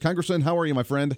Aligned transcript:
Congressman, 0.00 0.42
how 0.42 0.56
are 0.56 0.64
you, 0.64 0.74
my 0.74 0.84
friend? 0.84 1.16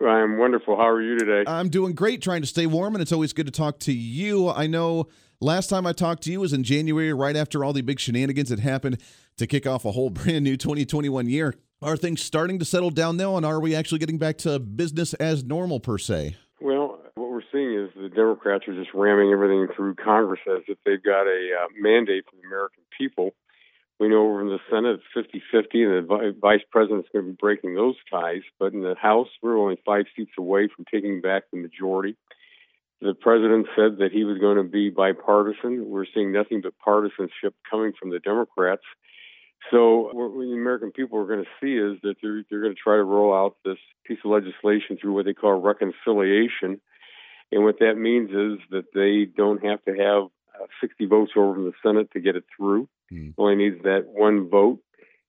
I'm 0.00 0.38
wonderful. 0.38 0.76
How 0.76 0.88
are 0.88 1.02
you 1.02 1.18
today? 1.18 1.42
I'm 1.50 1.68
doing 1.68 1.94
great, 1.94 2.22
trying 2.22 2.42
to 2.42 2.46
stay 2.46 2.66
warm, 2.66 2.94
and 2.94 3.02
it's 3.02 3.10
always 3.10 3.32
good 3.32 3.46
to 3.46 3.52
talk 3.52 3.80
to 3.80 3.92
you. 3.92 4.48
I 4.48 4.68
know 4.68 5.08
last 5.40 5.68
time 5.68 5.84
I 5.84 5.92
talked 5.92 6.22
to 6.24 6.32
you 6.32 6.40
was 6.40 6.52
in 6.52 6.62
January, 6.62 7.12
right 7.12 7.34
after 7.34 7.64
all 7.64 7.72
the 7.72 7.80
big 7.80 7.98
shenanigans 7.98 8.50
that 8.50 8.60
happened 8.60 8.98
to 9.36 9.46
kick 9.48 9.66
off 9.66 9.84
a 9.84 9.90
whole 9.90 10.10
brand 10.10 10.44
new 10.44 10.56
2021 10.56 11.28
year. 11.28 11.54
Are 11.82 11.96
things 11.96 12.22
starting 12.22 12.60
to 12.60 12.64
settle 12.64 12.90
down 12.90 13.16
now, 13.16 13.36
and 13.36 13.44
are 13.44 13.58
we 13.58 13.74
actually 13.74 13.98
getting 13.98 14.18
back 14.18 14.38
to 14.38 14.60
business 14.60 15.12
as 15.14 15.42
normal, 15.42 15.80
per 15.80 15.98
se? 15.98 16.36
Well, 16.60 17.00
what 17.16 17.30
we're 17.30 17.42
seeing 17.50 17.74
is 17.74 17.90
the 17.96 18.10
Democrats 18.10 18.68
are 18.68 18.74
just 18.74 18.90
ramming 18.94 19.32
everything 19.32 19.66
through 19.74 19.96
Congress 19.96 20.40
as 20.46 20.62
if 20.68 20.78
they've 20.84 21.02
got 21.02 21.26
a 21.26 21.50
uh, 21.64 21.66
mandate 21.80 22.26
from 22.30 22.38
the 22.42 22.46
American 22.46 22.84
people. 22.96 23.32
We 24.00 24.08
know 24.08 24.22
over 24.22 24.40
in 24.40 24.48
the 24.48 24.58
Senate 24.70 24.94
it's 24.94 25.26
50 25.26 25.42
50, 25.52 25.84
and 25.84 26.08
the 26.08 26.34
vice 26.40 26.62
president's 26.70 27.10
going 27.12 27.26
to 27.26 27.32
be 27.32 27.36
breaking 27.38 27.74
those 27.74 27.96
ties. 28.10 28.40
But 28.58 28.72
in 28.72 28.80
the 28.80 28.94
House, 28.94 29.28
we're 29.42 29.58
only 29.58 29.78
five 29.84 30.06
seats 30.16 30.32
away 30.38 30.68
from 30.74 30.86
taking 30.90 31.20
back 31.20 31.44
the 31.52 31.58
majority. 31.58 32.16
The 33.02 33.12
president 33.12 33.66
said 33.76 33.98
that 33.98 34.10
he 34.10 34.24
was 34.24 34.38
going 34.38 34.56
to 34.56 34.62
be 34.62 34.88
bipartisan. 34.88 35.90
We're 35.90 36.06
seeing 36.14 36.32
nothing 36.32 36.62
but 36.62 36.78
partisanship 36.78 37.54
coming 37.70 37.92
from 37.98 38.10
the 38.10 38.20
Democrats. 38.20 38.82
So 39.70 40.08
what 40.12 40.32
the 40.32 40.54
American 40.54 40.92
people 40.92 41.18
are 41.18 41.26
going 41.26 41.44
to 41.44 41.50
see 41.60 41.76
is 41.76 42.00
that 42.02 42.14
they're, 42.22 42.42
they're 42.48 42.62
going 42.62 42.74
to 42.74 42.80
try 42.82 42.96
to 42.96 43.04
roll 43.04 43.34
out 43.34 43.56
this 43.66 43.78
piece 44.06 44.18
of 44.24 44.30
legislation 44.30 44.96
through 44.98 45.12
what 45.12 45.26
they 45.26 45.34
call 45.34 45.60
reconciliation. 45.60 46.80
And 47.52 47.64
what 47.64 47.80
that 47.80 47.96
means 47.96 48.30
is 48.30 48.64
that 48.70 48.92
they 48.94 49.26
don't 49.26 49.62
have 49.62 49.84
to 49.84 49.92
have 49.92 50.24
uh, 50.58 50.66
60 50.80 51.04
votes 51.06 51.32
over 51.36 51.56
in 51.56 51.64
the 51.64 51.72
Senate 51.82 52.10
to 52.12 52.20
get 52.20 52.36
it 52.36 52.44
through. 52.56 52.88
Mm. 53.12 53.34
Only 53.38 53.56
needs 53.56 53.82
that 53.82 54.06
one 54.06 54.48
vote. 54.48 54.80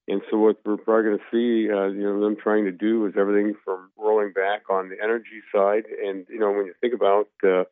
And 0.08 0.22
so 0.30 0.38
what 0.38 0.58
we're 0.66 0.78
probably 0.78 1.04
going 1.04 1.18
to 1.20 1.24
see, 1.32 1.72
uh, 1.72 1.88
you 1.88 2.04
know, 2.04 2.20
them 2.20 2.36
trying 2.36 2.66
to 2.66 2.72
do 2.72 3.06
is 3.06 3.14
everything 3.18 3.54
from 3.64 3.92
rolling 3.98 4.34
back 4.34 4.64
on 4.70 4.90
the 4.90 4.98
energy 5.02 5.42
side. 5.54 5.84
And, 6.04 6.26
you 6.30 6.40
know, 6.40 6.52
when 6.52 6.66
you 6.66 6.74
think 6.82 6.94
about 6.94 7.30
uh, 7.44 7.64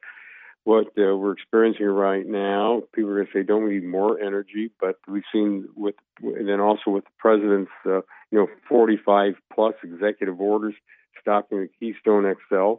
what 0.63 0.87
uh, 0.97 1.15
we're 1.15 1.31
experiencing 1.31 1.87
right 1.87 2.25
now. 2.27 2.83
People 2.93 3.11
are 3.11 3.15
going 3.15 3.27
to 3.27 3.33
say, 3.33 3.43
"Don't 3.43 3.63
we 3.63 3.75
need 3.75 3.85
more 3.85 4.19
energy?" 4.19 4.71
But 4.79 4.97
we've 5.07 5.23
seen 5.33 5.67
with, 5.75 5.95
and 6.21 6.47
then 6.47 6.59
also 6.59 6.91
with 6.91 7.05
the 7.05 7.11
president's, 7.17 7.71
uh, 7.85 8.01
you 8.31 8.37
know, 8.37 8.47
45 8.67 9.33
plus 9.53 9.73
executive 9.83 10.39
orders 10.39 10.75
stopping 11.21 11.61
the 11.61 11.69
Keystone 11.79 12.31
XL. 12.49 12.75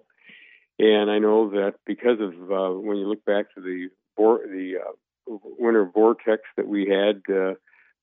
And 0.79 1.11
I 1.11 1.19
know 1.19 1.51
that 1.51 1.75
because 1.85 2.21
of 2.21 2.33
uh, 2.51 2.79
when 2.79 2.97
you 2.97 3.09
look 3.09 3.25
back 3.25 3.53
to 3.55 3.61
the 3.61 3.89
board, 4.17 4.49
the 4.51 4.77
uh, 4.77 4.93
winter 5.59 5.85
vortex 5.85 6.43
that 6.57 6.67
we 6.67 6.87
had 6.87 7.23
uh, 7.33 7.55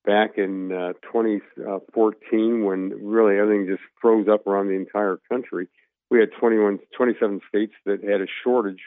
back 0.04 0.38
in 0.38 0.72
uh, 0.72 0.92
2014, 1.12 2.64
when 2.64 2.90
really 3.04 3.38
everything 3.38 3.66
just 3.66 3.82
froze 4.00 4.28
up 4.28 4.46
around 4.46 4.68
the 4.68 4.74
entire 4.74 5.18
country, 5.30 5.68
we 6.10 6.18
had 6.18 6.30
21, 6.38 6.78
27 6.96 7.40
states 7.48 7.74
that 7.84 8.02
had 8.02 8.20
a 8.20 8.26
shortage 8.42 8.82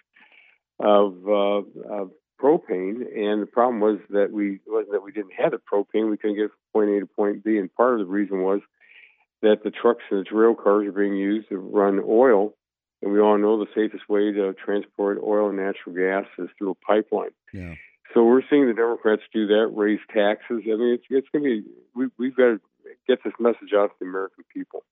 of, 0.80 1.16
uh, 1.28 1.62
of 1.94 2.12
propane, 2.42 3.06
and 3.16 3.42
the 3.42 3.50
problem 3.52 3.80
was 3.80 4.00
that 4.10 4.32
we 4.32 4.60
wasn't 4.66 4.92
that 4.94 5.04
we 5.04 5.12
didn't 5.12 5.34
have 5.38 5.52
the 5.52 5.60
propane. 5.60 6.10
We 6.10 6.18
couldn't 6.18 6.38
get 6.38 6.50
from 6.50 6.88
point 6.88 6.90
A 6.90 7.00
to 7.02 7.06
point 7.06 7.44
B, 7.44 7.58
and 7.58 7.74
part 7.74 7.94
of 7.94 8.00
the 8.00 8.12
reason 8.12 8.42
was 8.42 8.62
that 9.42 9.64
the 9.64 9.72
trucks 9.72 10.04
and 10.10 10.26
the 10.26 10.36
rail 10.36 10.56
cars 10.56 10.88
are 10.88 10.92
being 10.92 11.16
used 11.16 11.50
to 11.50 11.58
run 11.58 12.02
oil, 12.04 12.56
and 13.02 13.12
we 13.12 13.20
all 13.20 13.38
know 13.38 13.60
the 13.60 13.72
safest 13.76 14.10
way 14.10 14.32
to 14.32 14.54
transport 14.54 15.20
oil 15.24 15.50
and 15.50 15.58
natural 15.58 15.96
gas 15.96 16.26
is 16.40 16.50
through 16.58 16.72
a 16.72 16.76
pipeline. 16.76 17.32
Yeah. 17.54 17.76
So 18.14 18.24
we're 18.26 18.42
seeing 18.50 18.68
the 18.68 18.74
Democrats 18.74 19.22
do 19.34 19.48
that, 19.48 19.72
raise 19.74 20.00
taxes. 20.14 20.64
I 20.66 20.76
mean, 20.76 20.94
it's 20.94 21.04
it's 21.10 21.28
going 21.32 21.44
to 21.44 21.62
be 21.62 21.64
we, 21.96 22.08
we've 22.18 22.36
got 22.36 22.44
to 22.44 22.62
get 23.08 23.24
this 23.24 23.34
message 23.40 23.74
out 23.76 23.88
to 23.88 23.94
the 24.00 24.06
American 24.06 24.44
people. 24.54 24.84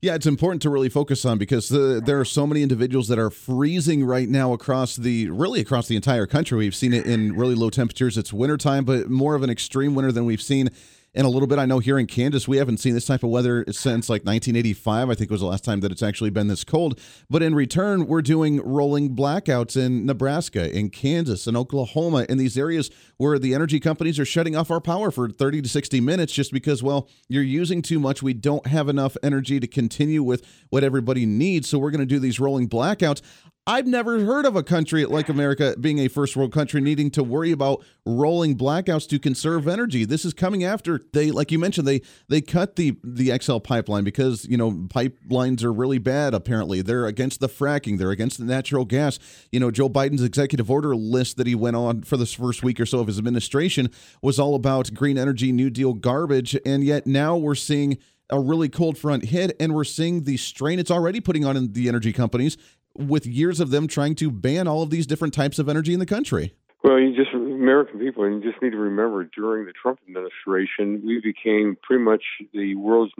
Yeah, 0.00 0.16
it's 0.16 0.26
important 0.26 0.62
to 0.62 0.70
really 0.70 0.88
focus 0.88 1.24
on 1.24 1.38
because 1.38 1.68
the, 1.68 2.02
there 2.04 2.18
are 2.18 2.24
so 2.24 2.44
many 2.44 2.60
individuals 2.62 3.06
that 3.06 3.20
are 3.20 3.30
freezing 3.30 4.04
right 4.04 4.28
now 4.28 4.52
across 4.52 4.96
the 4.96 5.30
really 5.30 5.60
across 5.60 5.86
the 5.86 5.94
entire 5.94 6.26
country. 6.26 6.58
We've 6.58 6.74
seen 6.74 6.92
it 6.92 7.06
in 7.06 7.36
really 7.36 7.54
low 7.54 7.70
temperatures. 7.70 8.18
It's 8.18 8.32
wintertime, 8.32 8.84
but 8.84 9.08
more 9.08 9.36
of 9.36 9.44
an 9.44 9.50
extreme 9.50 9.94
winter 9.94 10.10
than 10.10 10.24
we've 10.24 10.42
seen 10.42 10.70
in 11.14 11.24
a 11.26 11.28
little 11.28 11.46
bit. 11.46 11.58
I 11.58 11.66
know 11.66 11.78
here 11.78 11.98
in 11.98 12.06
Kansas, 12.06 12.48
we 12.48 12.56
haven't 12.56 12.78
seen 12.78 12.94
this 12.94 13.04
type 13.04 13.22
of 13.22 13.30
weather 13.30 13.64
since 13.70 14.08
like 14.08 14.24
1985. 14.24 15.10
I 15.10 15.14
think 15.14 15.30
was 15.30 15.40
the 15.40 15.46
last 15.46 15.64
time 15.64 15.80
that 15.80 15.92
it's 15.92 16.02
actually 16.02 16.30
been 16.30 16.48
this 16.48 16.64
cold. 16.64 16.98
But 17.28 17.42
in 17.42 17.54
return, 17.54 18.06
we're 18.06 18.22
doing 18.22 18.60
rolling 18.62 19.14
blackouts 19.14 19.76
in 19.76 20.06
Nebraska, 20.06 20.74
in 20.74 20.90
Kansas, 20.90 21.46
in 21.46 21.56
Oklahoma, 21.56 22.26
in 22.28 22.38
these 22.38 22.56
areas 22.56 22.90
where 23.18 23.38
the 23.38 23.54
energy 23.54 23.78
companies 23.78 24.18
are 24.18 24.24
shutting 24.24 24.56
off 24.56 24.70
our 24.70 24.80
power 24.80 25.10
for 25.10 25.28
30 25.28 25.62
to 25.62 25.68
60 25.68 26.00
minutes 26.00 26.32
just 26.32 26.52
because, 26.52 26.82
well, 26.82 27.08
you're 27.28 27.42
using 27.42 27.82
too 27.82 28.00
much. 28.00 28.22
We 28.22 28.34
don't 28.34 28.66
have 28.66 28.88
enough 28.88 29.16
energy 29.22 29.60
to 29.60 29.66
continue 29.66 30.22
with 30.22 30.46
what 30.70 30.82
everybody 30.82 31.26
needs. 31.26 31.68
So 31.68 31.78
we're 31.78 31.90
going 31.90 32.00
to 32.00 32.06
do 32.06 32.18
these 32.18 32.40
rolling 32.40 32.68
blackouts. 32.68 33.20
I've 33.64 33.86
never 33.86 34.24
heard 34.24 34.44
of 34.44 34.56
a 34.56 34.64
country 34.64 35.04
like 35.04 35.28
America 35.28 35.76
being 35.78 36.00
a 36.00 36.08
first 36.08 36.36
world 36.36 36.52
country 36.52 36.80
needing 36.80 37.12
to 37.12 37.22
worry 37.22 37.52
about 37.52 37.84
rolling 38.04 38.58
blackouts 38.58 39.08
to 39.10 39.20
conserve 39.20 39.68
energy. 39.68 40.04
This 40.04 40.24
is 40.24 40.34
coming 40.34 40.64
after 40.64 41.00
they, 41.12 41.30
like 41.30 41.52
you 41.52 41.60
mentioned, 41.60 41.86
they 41.86 42.02
they 42.28 42.40
cut 42.40 42.74
the 42.74 42.96
the 43.04 43.38
XL 43.40 43.58
pipeline 43.58 44.02
because 44.02 44.44
you 44.46 44.56
know 44.56 44.72
pipelines 44.72 45.62
are 45.62 45.72
really 45.72 45.98
bad. 45.98 46.34
Apparently, 46.34 46.82
they're 46.82 47.06
against 47.06 47.38
the 47.38 47.48
fracking. 47.48 47.98
They're 47.98 48.10
against 48.10 48.38
the 48.38 48.44
natural 48.44 48.84
gas. 48.84 49.20
You 49.52 49.60
know, 49.60 49.70
Joe 49.70 49.88
Biden's 49.88 50.24
executive 50.24 50.68
order 50.68 50.96
list 50.96 51.36
that 51.36 51.46
he 51.46 51.54
went 51.54 51.76
on 51.76 52.02
for 52.02 52.16
this 52.16 52.32
first 52.32 52.64
week 52.64 52.80
or 52.80 52.86
so 52.86 52.98
of 52.98 53.06
his 53.06 53.18
administration 53.18 53.90
was 54.22 54.40
all 54.40 54.56
about 54.56 54.92
green 54.92 55.16
energy, 55.16 55.52
New 55.52 55.70
Deal 55.70 55.92
garbage, 55.92 56.58
and 56.66 56.82
yet 56.82 57.06
now 57.06 57.36
we're 57.36 57.54
seeing 57.54 57.98
a 58.28 58.40
really 58.40 58.68
cold 58.68 58.98
front 58.98 59.26
hit, 59.26 59.54
and 59.60 59.72
we're 59.72 59.84
seeing 59.84 60.24
the 60.24 60.36
strain 60.36 60.80
it's 60.80 60.90
already 60.90 61.20
putting 61.20 61.44
on 61.44 61.72
the 61.74 61.86
energy 61.86 62.12
companies 62.12 62.56
with 62.96 63.26
years 63.26 63.60
of 63.60 63.70
them 63.70 63.86
trying 63.86 64.14
to 64.16 64.30
ban 64.30 64.68
all 64.68 64.82
of 64.82 64.90
these 64.90 65.06
different 65.06 65.34
types 65.34 65.58
of 65.58 65.68
energy 65.68 65.92
in 65.92 66.00
the 66.00 66.06
country. 66.06 66.54
Well, 66.84 66.98
you 66.98 67.14
just 67.14 67.32
American 67.32 68.00
people, 68.00 68.24
and 68.24 68.42
you 68.42 68.50
just 68.50 68.60
need 68.62 68.70
to 68.70 68.76
remember 68.76 69.24
during 69.24 69.66
the 69.66 69.72
Trump 69.72 70.00
administration, 70.08 71.02
we 71.06 71.20
became 71.20 71.76
pretty 71.80 72.02
much 72.02 72.22
the 72.52 72.74
world's 72.74 73.12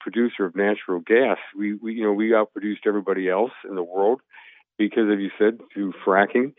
producer 0.00 0.46
of 0.46 0.56
natural 0.56 1.00
gas. 1.00 1.36
We, 1.56 1.74
we, 1.74 1.94
you 1.94 2.02
know, 2.02 2.12
we 2.12 2.30
outproduced 2.30 2.86
everybody 2.86 3.28
else 3.28 3.52
in 3.68 3.74
the 3.74 3.82
world 3.82 4.20
because, 4.78 5.04
as 5.12 5.20
you 5.20 5.30
said, 5.38 5.60
through 5.72 5.92
fracking, 6.06 6.54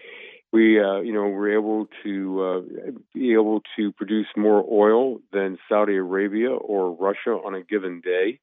we, 0.53 0.79
uh, 0.79 0.99
you 0.99 1.13
know, 1.13 1.23
were 1.29 1.51
able 1.51 1.87
to 2.03 2.43
uh, 2.43 2.91
be 3.13 3.33
able 3.33 3.61
to 3.77 3.91
produce 3.93 4.27
more 4.37 4.63
oil 4.69 5.19
than 5.33 5.57
Saudi 5.67 5.95
Arabia 5.95 6.51
or 6.51 6.91
Russia 6.91 7.31
on 7.31 7.55
a 7.55 7.63
given 7.63 8.01
day. 8.01 8.39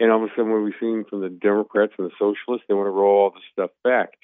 And 0.00 0.10
all 0.10 0.24
of 0.24 0.30
a 0.30 0.32
sudden, 0.34 0.50
what 0.50 0.62
we've 0.62 0.74
seen 0.80 1.04
from 1.08 1.20
the 1.20 1.28
Democrats 1.28 1.92
and 1.98 2.08
the 2.08 2.14
socialists, 2.18 2.66
they 2.66 2.74
want 2.74 2.86
to 2.86 2.90
roll 2.90 3.24
all 3.24 3.30
this 3.30 3.42
stuff 3.52 3.70
back. 3.84 4.14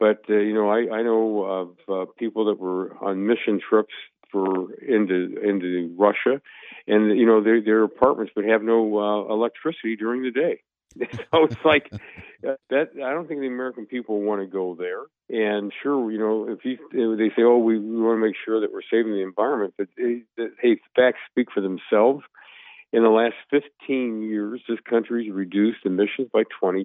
But 0.00 0.24
uh, 0.30 0.36
you 0.36 0.54
know, 0.54 0.70
I, 0.70 0.96
I 0.96 1.02
know 1.02 1.44
of 1.44 1.68
uh, 1.88 2.10
people 2.18 2.46
that 2.46 2.58
were 2.58 2.96
on 3.04 3.26
mission 3.26 3.60
trips 3.60 3.92
for 4.32 4.72
into 4.76 5.36
into 5.44 5.94
Russia, 5.98 6.40
and 6.86 7.18
you 7.18 7.26
know, 7.26 7.42
their 7.42 7.60
their 7.60 7.84
apartments 7.84 8.32
would 8.34 8.46
have 8.46 8.62
no 8.62 8.98
uh, 8.98 9.32
electricity 9.32 9.96
during 9.96 10.22
the 10.22 10.30
day. 10.30 10.62
so 10.98 11.44
it's 11.44 11.64
like 11.64 11.90
uh, 11.92 12.54
that. 12.70 12.90
I 12.96 13.10
don't 13.12 13.28
think 13.28 13.40
the 13.40 13.46
American 13.46 13.86
people 13.86 14.22
want 14.22 14.40
to 14.40 14.46
go 14.46 14.74
there. 14.74 15.02
And 15.28 15.72
sure, 15.82 16.10
you 16.10 16.18
know, 16.18 16.48
if 16.48 16.64
you 16.64 16.78
they 17.16 17.28
say, 17.36 17.42
"Oh, 17.42 17.58
we, 17.58 17.78
we 17.78 18.00
want 18.00 18.16
to 18.20 18.26
make 18.26 18.36
sure 18.44 18.60
that 18.60 18.72
we're 18.72 18.80
saving 18.90 19.12
the 19.12 19.22
environment," 19.22 19.74
but 19.76 19.88
they, 19.96 20.22
they, 20.36 20.46
hey, 20.60 20.80
facts 20.96 21.20
speak 21.30 21.48
for 21.52 21.60
themselves. 21.60 22.24
In 22.92 23.04
the 23.04 23.08
last 23.08 23.34
15 23.50 24.22
years, 24.22 24.60
this 24.68 24.78
country's 24.88 25.30
reduced 25.30 25.86
emissions 25.86 26.28
by 26.32 26.42
20%. 26.62 26.84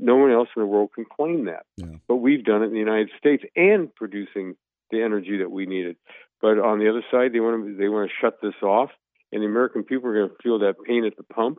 No 0.00 0.16
one 0.16 0.30
else 0.30 0.48
in 0.54 0.62
the 0.62 0.66
world 0.66 0.90
can 0.94 1.04
claim 1.04 1.46
that. 1.46 1.66
Yeah. 1.76 1.96
But 2.06 2.16
we've 2.16 2.44
done 2.44 2.62
it 2.62 2.66
in 2.66 2.72
the 2.72 2.78
United 2.78 3.10
States 3.18 3.42
and 3.56 3.92
producing 3.94 4.54
the 4.90 5.02
energy 5.02 5.38
that 5.38 5.50
we 5.50 5.66
needed. 5.66 5.96
But 6.40 6.58
on 6.58 6.78
the 6.78 6.88
other 6.88 7.04
side, 7.10 7.32
they 7.32 7.40
want 7.40 7.66
to 7.66 7.76
they 7.76 7.88
want 7.88 8.10
to 8.10 8.16
shut 8.20 8.38
this 8.40 8.54
off, 8.62 8.90
and 9.32 9.42
the 9.42 9.46
American 9.46 9.84
people 9.84 10.08
are 10.08 10.14
going 10.14 10.30
to 10.30 10.42
feel 10.42 10.60
that 10.60 10.76
pain 10.86 11.04
at 11.04 11.16
the 11.16 11.22
pump. 11.22 11.58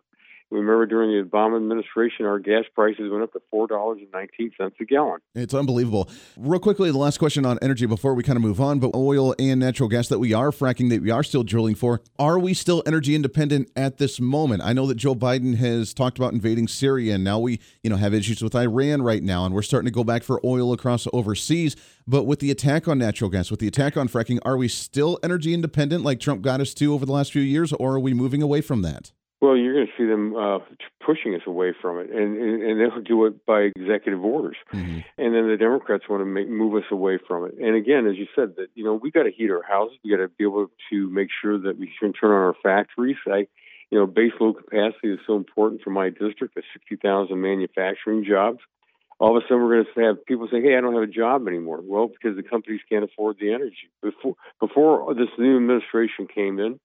Remember, 0.52 0.86
during 0.86 1.12
the 1.12 1.28
Obama 1.28 1.56
administration, 1.56 2.26
our 2.26 2.38
gas 2.38 2.66
prices 2.76 3.10
went 3.10 3.24
up 3.24 3.32
to 3.32 3.42
four 3.50 3.68
dollars 3.68 4.00
and 4.02 4.12
nineteen 4.12 4.52
cents 4.58 4.76
a 4.82 4.86
gallon. 4.86 5.22
It's 5.34 5.54
unbelievable. 5.54 6.10
Real 6.38 6.60
quickly, 6.60 6.92
the 6.92 6.98
last 6.98 7.20
question 7.20 7.46
on 7.46 7.58
energy 7.62 7.86
before 7.86 8.14
we 8.14 8.22
kind 8.22 8.36
of 8.36 8.44
move 8.44 8.60
on. 8.60 8.80
But 8.80 8.94
oil 8.94 9.34
and 9.40 9.62
natural 9.62 9.88
gas 9.88 10.10
that 10.10 10.20
we 10.20 10.34
are 10.34 10.52
fracking, 10.52 10.90
that 10.90 11.02
we 11.02 11.10
are 11.10 11.24
still 11.24 11.44
drilling 11.44 11.76
for, 11.76 12.02
are 12.20 12.38
we 12.38 12.54
still 12.54 12.84
energy 12.86 13.16
independent 13.16 13.72
at 13.78 13.98
this 13.98 14.20
moment? 14.20 14.62
I 14.62 14.74
know 14.74 14.86
that 14.88 14.96
Joe 14.96 15.16
Biden 15.16 15.56
has 15.56 15.94
talked 15.94 16.18
about 16.18 16.34
invading 16.34 16.68
Syria, 16.68 17.16
and 17.16 17.24
now 17.24 17.40
we, 17.40 17.62
you 17.82 17.90
know, 17.90 17.96
have 17.96 18.14
issues 18.14 18.42
with 18.42 18.54
Iran 18.54 19.02
right 19.02 19.24
now, 19.24 19.46
and 19.46 19.56
we're 19.56 19.62
starting 19.62 19.88
to 19.88 19.92
go 19.92 20.04
back 20.04 20.22
for 20.22 20.42
oil 20.46 20.74
across 20.74 21.08
overseas. 21.14 21.78
But 22.06 22.26
with 22.26 22.40
the 22.40 22.52
attack 22.52 22.90
on 22.90 22.98
natural 22.98 23.30
gas, 23.30 23.52
with 23.52 23.62
the 23.62 23.68
attack 23.68 23.96
on 23.96 24.10
fracking, 24.10 24.40
are 24.44 24.58
we 24.58 24.68
still 24.68 25.18
energy 25.24 25.54
independent 25.54 26.04
like 26.04 26.20
Trump 26.20 26.42
got 26.42 26.60
us 26.60 26.74
to 26.74 26.94
over 26.94 27.06
the 27.06 27.14
last 27.14 27.32
few 27.32 27.42
years, 27.42 27.72
or 27.72 27.94
are 27.96 28.00
we 28.02 28.14
moving 28.14 28.42
away 28.42 28.60
from 28.60 28.82
that? 28.82 29.14
Well, 29.42 29.58
you're 29.58 29.74
going 29.74 29.88
to 29.88 29.94
see 29.98 30.06
them 30.06 30.36
uh, 30.36 30.60
pushing 31.04 31.34
us 31.34 31.42
away 31.48 31.74
from 31.82 31.98
it, 31.98 32.12
and, 32.12 32.38
and, 32.38 32.62
and 32.62 32.80
they'll 32.80 33.02
do 33.02 33.26
it 33.26 33.44
by 33.44 33.72
executive 33.76 34.24
orders. 34.24 34.56
Mm-hmm. 34.72 35.00
And 35.18 35.34
then 35.34 35.50
the 35.50 35.58
Democrats 35.58 36.04
want 36.08 36.22
to 36.22 36.26
make, 36.26 36.48
move 36.48 36.76
us 36.76 36.88
away 36.92 37.18
from 37.28 37.46
it. 37.46 37.56
And 37.60 37.76
again, 37.76 38.06
as 38.06 38.18
you 38.18 38.28
said, 38.36 38.56
that 38.58 38.68
you 38.76 38.84
know 38.84 38.94
we 38.94 39.10
got 39.10 39.24
to 39.24 39.32
heat 39.32 39.50
our 39.50 39.64
houses, 39.64 39.98
we 40.04 40.12
got 40.12 40.18
to 40.18 40.28
be 40.28 40.44
able 40.44 40.68
to 40.92 41.10
make 41.10 41.30
sure 41.42 41.60
that 41.60 41.80
we 41.80 41.92
can 42.00 42.14
turn 42.14 42.30
on 42.30 42.38
our 42.38 42.56
factories. 42.62 43.18
I, 43.26 43.48
You 43.90 43.98
know, 43.98 44.06
base 44.06 44.34
load 44.40 44.58
capacity 44.58 45.12
is 45.12 45.20
so 45.26 45.38
important 45.38 45.82
for 45.82 45.90
my 45.90 46.10
district. 46.10 46.54
The 46.54 46.62
60,000 46.74 47.42
manufacturing 47.42 48.24
jobs. 48.24 48.60
All 49.20 49.36
of 49.36 49.44
a 49.44 49.46
sudden, 49.48 49.64
we're 49.64 49.84
going 49.84 49.86
to 49.96 50.02
have 50.02 50.26
people 50.26 50.48
say, 50.52 50.62
"Hey, 50.62 50.78
I 50.78 50.82
don't 50.82 50.94
have 50.94 51.04
a 51.04 51.08
job 51.08 51.48
anymore." 51.48 51.80
Well, 51.84 52.08
because 52.08 52.36
the 52.38 52.44
companies 52.44 52.82
can't 52.88 53.04
afford 53.04 53.38
the 53.40 53.54
energy. 53.54 53.90
Before 54.04 54.36
before 54.60 55.16
this 55.16 55.30
new 55.40 55.58
administration 55.58 56.28
came 56.28 56.60
in, 56.60 56.80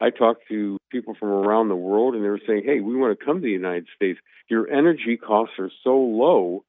I 0.00 0.10
talked 0.10 0.48
to 0.48 0.79
people 0.90 1.14
from 1.18 1.28
around 1.28 1.68
the 1.68 1.76
world, 1.76 2.14
and 2.14 2.24
they 2.24 2.28
were 2.28 2.40
saying, 2.46 2.62
"Hey, 2.64 2.80
we 2.80 2.96
want 2.96 3.18
to 3.18 3.24
come 3.24 3.36
to 3.36 3.42
the 3.42 3.50
United 3.50 3.86
States. 3.94 4.18
Your 4.48 4.70
energy 4.70 5.16
costs 5.16 5.54
are 5.58 5.70
so 5.84 5.96
low 5.96 6.64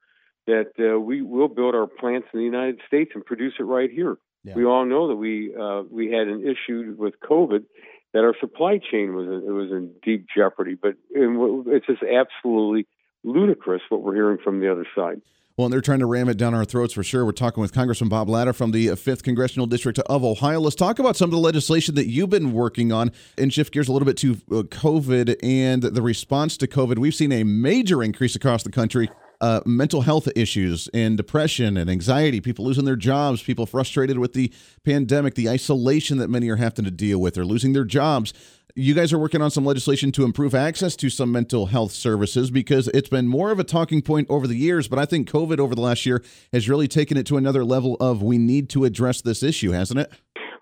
that 0.47 0.71
uh, 0.79 0.99
we 0.99 1.21
will 1.21 1.47
build 1.47 1.75
our 1.75 1.87
plants 1.87 2.27
in 2.33 2.39
the 2.39 2.45
United 2.45 2.79
States 2.87 3.11
and 3.13 3.25
produce 3.25 3.53
it 3.59 3.63
right 3.63 3.91
here." 3.91 4.17
Yeah. 4.43 4.55
We 4.55 4.65
all 4.65 4.85
know 4.85 5.07
that 5.09 5.15
we 5.15 5.53
uh, 5.55 5.83
we 5.89 6.11
had 6.11 6.27
an 6.27 6.43
issue 6.43 6.95
with 6.97 7.19
COVID 7.19 7.65
that 8.13 8.23
our 8.23 8.35
supply 8.39 8.79
chain 8.79 9.15
was 9.15 9.27
in, 9.27 9.47
it 9.47 9.51
was 9.51 9.71
in 9.71 9.91
deep 10.03 10.25
jeopardy. 10.35 10.75
But 10.75 10.95
it's 11.11 11.85
just 11.85 12.03
absolutely 12.03 12.87
ludicrous 13.23 13.81
what 13.89 14.01
we're 14.01 14.15
hearing 14.15 14.37
from 14.43 14.59
the 14.59 14.71
other 14.71 14.85
side. 14.95 15.21
Well, 15.61 15.67
and 15.67 15.73
they're 15.73 15.81
trying 15.81 15.99
to 15.99 16.07
ram 16.07 16.27
it 16.27 16.37
down 16.37 16.55
our 16.55 16.65
throats 16.65 16.91
for 16.91 17.03
sure. 17.03 17.23
We're 17.23 17.33
talking 17.33 17.61
with 17.61 17.71
Congressman 17.71 18.09
Bob 18.09 18.27
Latta 18.27 18.51
from 18.51 18.71
the 18.71 18.87
5th 18.87 19.21
Congressional 19.21 19.67
District 19.67 19.99
of 19.99 20.23
Ohio. 20.23 20.59
Let's 20.59 20.75
talk 20.75 20.97
about 20.97 21.15
some 21.15 21.27
of 21.27 21.31
the 21.33 21.37
legislation 21.37 21.93
that 21.93 22.07
you've 22.07 22.31
been 22.31 22.51
working 22.51 22.91
on 22.91 23.11
and 23.37 23.53
shift 23.53 23.71
gears 23.71 23.87
a 23.87 23.91
little 23.91 24.07
bit 24.07 24.17
to 24.17 24.31
uh, 24.31 24.63
COVID 24.63 25.35
and 25.43 25.83
the 25.83 26.01
response 26.01 26.57
to 26.57 26.67
COVID. 26.67 26.97
We've 26.97 27.13
seen 27.13 27.31
a 27.31 27.43
major 27.43 28.01
increase 28.01 28.35
across 28.35 28.63
the 28.63 28.71
country 28.71 29.11
uh, 29.41 29.59
mental 29.65 30.01
health 30.01 30.27
issues 30.35 30.87
and 30.93 31.17
depression 31.17 31.75
and 31.75 31.89
anxiety, 31.89 32.39
people 32.39 32.63
losing 32.63 32.85
their 32.85 32.95
jobs, 32.95 33.41
people 33.41 33.65
frustrated 33.65 34.19
with 34.19 34.33
the 34.33 34.53
pandemic, 34.85 35.33
the 35.33 35.49
isolation 35.49 36.19
that 36.19 36.29
many 36.29 36.47
are 36.49 36.55
having 36.55 36.85
to 36.85 36.91
deal 36.91 37.19
with, 37.19 37.37
or 37.37 37.43
losing 37.43 37.73
their 37.73 37.83
jobs. 37.83 38.33
You 38.75 38.93
guys 38.93 39.11
are 39.11 39.17
working 39.17 39.41
on 39.41 39.51
some 39.51 39.65
legislation 39.65 40.11
to 40.13 40.23
improve 40.23 40.55
access 40.55 40.95
to 40.97 41.09
some 41.09 41.31
mental 41.31 41.65
health 41.65 41.91
services 41.91 42.51
because 42.51 42.87
it's 42.89 43.09
been 43.09 43.27
more 43.27 43.51
of 43.51 43.59
a 43.59 43.63
talking 43.63 44.01
point 44.01 44.27
over 44.29 44.47
the 44.47 44.55
years, 44.55 44.87
but 44.87 44.99
I 44.99 45.05
think 45.05 45.29
COVID 45.29 45.59
over 45.59 45.75
the 45.75 45.81
last 45.81 46.05
year 46.05 46.23
has 46.53 46.69
really 46.69 46.87
taken 46.87 47.17
it 47.17 47.25
to 47.27 47.37
another 47.37 47.65
level 47.65 47.97
of 47.99 48.23
we 48.23 48.37
need 48.37 48.69
to 48.69 48.85
address 48.85 49.21
this 49.21 49.43
issue, 49.43 49.71
hasn't 49.71 49.99
it? 49.99 50.11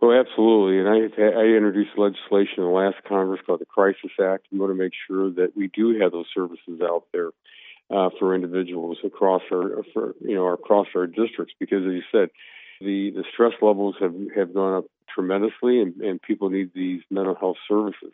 Well, 0.01 0.17
absolutely. 0.17 0.79
And 0.79 0.87
I, 0.87 1.39
I 1.39 1.43
introduced 1.55 1.91
legislation 1.97 2.55
in 2.57 2.63
the 2.63 2.69
last 2.69 2.95
Congress 3.07 3.41
called 3.45 3.59
the 3.59 3.65
Crisis 3.65 4.11
Act. 4.19 4.47
We 4.51 4.57
want 4.57 4.71
to 4.71 4.75
make 4.75 4.93
sure 5.07 5.29
that 5.31 5.55
we 5.55 5.67
do 5.67 5.99
have 5.99 6.11
those 6.11 6.27
services 6.33 6.81
out 6.81 7.03
there 7.11 7.31
uh, 7.91 8.09
for 8.17 8.33
individuals 8.33 8.97
across 9.03 9.41
our 9.51 9.83
for 9.93 10.13
you 10.21 10.35
know 10.35 10.47
across 10.47 10.87
our 10.95 11.07
districts 11.07 11.53
because 11.59 11.85
as 11.85 11.93
you 11.93 12.03
said 12.11 12.29
the 12.81 13.11
the 13.11 13.23
stress 13.33 13.53
levels 13.61 13.95
have 13.99 14.13
have 14.35 14.53
gone 14.53 14.77
up 14.77 14.85
tremendously 15.13 15.81
and, 15.81 15.95
and 16.01 16.21
people 16.21 16.49
need 16.49 16.71
these 16.73 17.01
mental 17.09 17.35
health 17.35 17.57
services. 17.67 18.11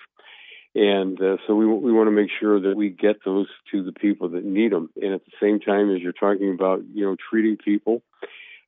And 0.74 1.20
uh, 1.22 1.38
so 1.48 1.56
we 1.56 1.66
we 1.66 1.94
want 1.94 2.08
to 2.08 2.12
make 2.12 2.30
sure 2.38 2.60
that 2.60 2.76
we 2.76 2.90
get 2.90 3.24
those 3.24 3.48
to 3.72 3.84
the 3.84 3.94
people 3.94 4.30
that 4.30 4.44
need 4.44 4.74
them 4.74 4.90
and 5.02 5.14
at 5.14 5.24
the 5.24 5.32
same 5.42 5.62
time 5.62 5.94
as 5.96 6.02
you're 6.02 6.12
talking 6.12 6.54
about 6.54 6.82
you 6.94 7.06
know 7.06 7.16
treating 7.30 7.56
people 7.56 8.02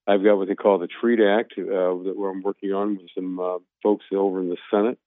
I've 0.08 0.24
got 0.24 0.38
what 0.38 0.48
they 0.48 0.56
call 0.56 0.80
the 0.80 0.88
Treat 0.88 1.20
Act 1.20 1.54
uh, 1.58 1.64
that 1.64 2.16
I'm 2.18 2.42
working 2.42 2.72
on 2.72 2.96
with 2.96 3.10
some 3.14 3.40
uh, 3.40 3.58
folks 3.84 4.06
over 4.16 4.40
in 4.40 4.48
the 4.48 4.58
Senate. 4.72 4.98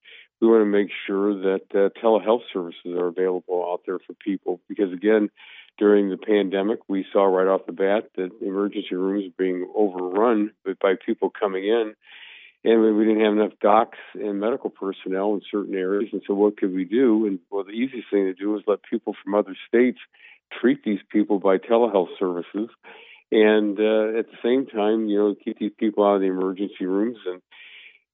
We 0.41 0.49
want 0.49 0.61
to 0.61 0.67
make 0.67 0.91
sure 1.07 1.35
that 1.35 1.63
uh, 1.75 1.89
telehealth 2.03 2.43
services 2.53 2.93
are 2.99 3.07
available 3.07 3.67
out 3.73 3.81
there 3.87 3.99
for 3.99 4.13
people 4.13 4.61
because 4.69 4.93
again 4.93 5.31
during 5.79 6.11
the 6.11 6.19
pandemic, 6.19 6.81
we 6.89 7.07
saw 7.11 7.25
right 7.25 7.47
off 7.47 7.65
the 7.65 7.73
bat 7.73 8.11
that 8.17 8.31
emergency 8.43 8.95
rooms 8.95 9.25
were 9.25 9.45
being 9.45 9.67
overrun 9.75 10.51
by 10.83 10.95
people 11.07 11.31
coming 11.31 11.65
in, 11.65 11.95
and 12.65 12.97
we 12.97 13.05
didn't 13.05 13.25
have 13.25 13.33
enough 13.33 13.53
docs 13.61 13.99
and 14.15 14.41
medical 14.41 14.71
personnel 14.71 15.35
in 15.35 15.43
certain 15.51 15.75
areas. 15.75 16.11
And 16.13 16.23
so, 16.27 16.35
what 16.35 16.57
could 16.57 16.75
we 16.75 16.85
do? 16.85 17.27
And 17.27 17.39
well, 17.51 17.65
the 17.65 17.71
easiest 17.71 18.11
thing 18.11 18.25
to 18.25 18.35
do 18.35 18.57
is 18.57 18.63
let 18.67 18.83
people 18.83 19.15
from 19.23 19.35
other 19.35 19.57
states 19.69 19.99
treat 20.61 20.83
these 20.85 21.01
people 21.11 21.39
by 21.39 21.59
telehealth 21.59 22.19
services, 22.19 22.69
and 23.31 23.79
uh, 23.79 24.19
at 24.19 24.27
the 24.31 24.39
same 24.43 24.67
time, 24.67 25.09
you 25.09 25.19
know, 25.19 25.35
keep 25.43 25.59
these 25.59 25.73
people 25.79 26.05
out 26.05 26.17
of 26.17 26.21
the 26.21 26.27
emergency 26.27 26.87
rooms 26.87 27.19
and 27.27 27.41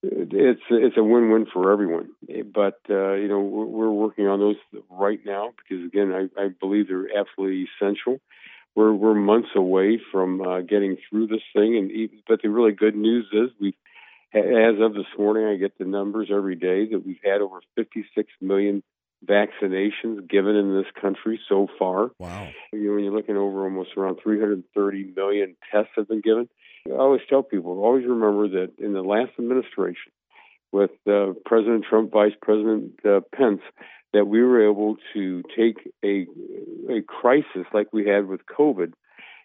it's 0.02 0.60
it's 0.70 0.96
a 0.96 1.02
win-win 1.02 1.46
for 1.52 1.72
everyone. 1.72 2.10
But 2.52 2.80
uh, 2.88 3.14
you 3.14 3.28
know 3.28 3.40
we're, 3.40 3.90
working 3.90 4.26
on 4.26 4.40
those 4.40 4.56
right 4.90 5.20
now 5.24 5.52
because 5.56 5.84
again 5.84 6.12
I, 6.12 6.40
I 6.40 6.48
believe 6.48 6.88
they're 6.88 7.08
absolutely 7.16 7.68
essential. 7.80 8.20
We're 8.74 8.92
we're 8.92 9.14
months 9.14 9.48
away 9.56 10.00
from 10.12 10.40
uh, 10.40 10.60
getting 10.60 10.96
through 11.08 11.28
this 11.28 11.42
thing, 11.54 11.76
and 11.76 12.10
but 12.28 12.42
the 12.42 12.50
really 12.50 12.72
good 12.72 12.94
news 12.94 13.26
is 13.32 13.50
we, 13.60 13.74
as 14.36 14.80
of 14.80 14.94
this 14.94 15.06
morning, 15.18 15.46
I 15.46 15.56
get 15.56 15.78
the 15.78 15.84
numbers 15.84 16.28
every 16.32 16.56
day 16.56 16.86
that 16.90 17.04
we've 17.04 17.20
had 17.24 17.40
over 17.40 17.60
56 17.76 18.28
million 18.40 18.82
vaccinations 19.24 20.28
given 20.28 20.56
in 20.56 20.76
this 20.76 20.90
country 21.00 21.40
so 21.48 21.68
far. 21.78 22.10
Wow! 22.18 22.48
You 22.72 22.84
know, 22.84 22.94
when 22.94 23.04
you're 23.04 23.14
looking 23.14 23.36
over 23.36 23.64
almost 23.64 23.90
around 23.96 24.18
330 24.22 25.12
million 25.16 25.56
tests 25.72 25.92
have 25.96 26.08
been 26.08 26.20
given. 26.20 26.48
I 26.86 26.96
always 26.96 27.22
tell 27.28 27.42
people, 27.42 27.80
always 27.80 28.06
remember 28.06 28.48
that 28.48 28.74
in 28.78 28.92
the 28.92 29.02
last 29.02 29.32
administration, 29.38 30.12
with 30.70 30.92
uh, 31.08 31.32
President 31.44 31.84
Trump, 31.88 32.12
Vice 32.12 32.34
President 32.40 32.92
uh, 33.04 33.20
Pence, 33.34 33.62
that 34.12 34.26
we 34.26 34.42
were 34.42 34.70
able 34.70 34.96
to 35.14 35.42
take 35.56 35.76
a 36.04 36.26
a 36.90 37.02
crisis 37.02 37.66
like 37.72 37.92
we 37.92 38.06
had 38.06 38.26
with 38.26 38.40
COVID 38.46 38.92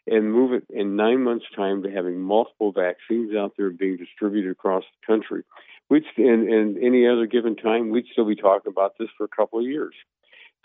and 0.08 0.32
move 0.32 0.54
it 0.54 0.66
in 0.70 0.96
nine 0.96 1.24
months' 1.24 1.46
time 1.56 1.84
to 1.84 1.92
having 1.92 2.20
multiple 2.20 2.72
vaccines 2.72 3.36
out 3.36 3.54
there 3.58 3.70
being 3.70 3.98
distributed 3.98 4.52
across 4.52 4.84
the 4.84 5.14
country. 5.14 5.44
Which 5.88 6.06
in, 6.18 6.48
in 6.50 6.80
any 6.82 7.06
other 7.08 7.26
given 7.28 7.56
time, 7.58 7.90
we'd 7.90 8.06
still 8.12 8.26
be 8.26 8.36
talking 8.36 8.72
about 8.72 8.98
this 8.98 9.10
for 9.18 9.26
a 9.26 9.28
couple 9.28 9.60
of 9.60 9.66
years. 9.66 9.94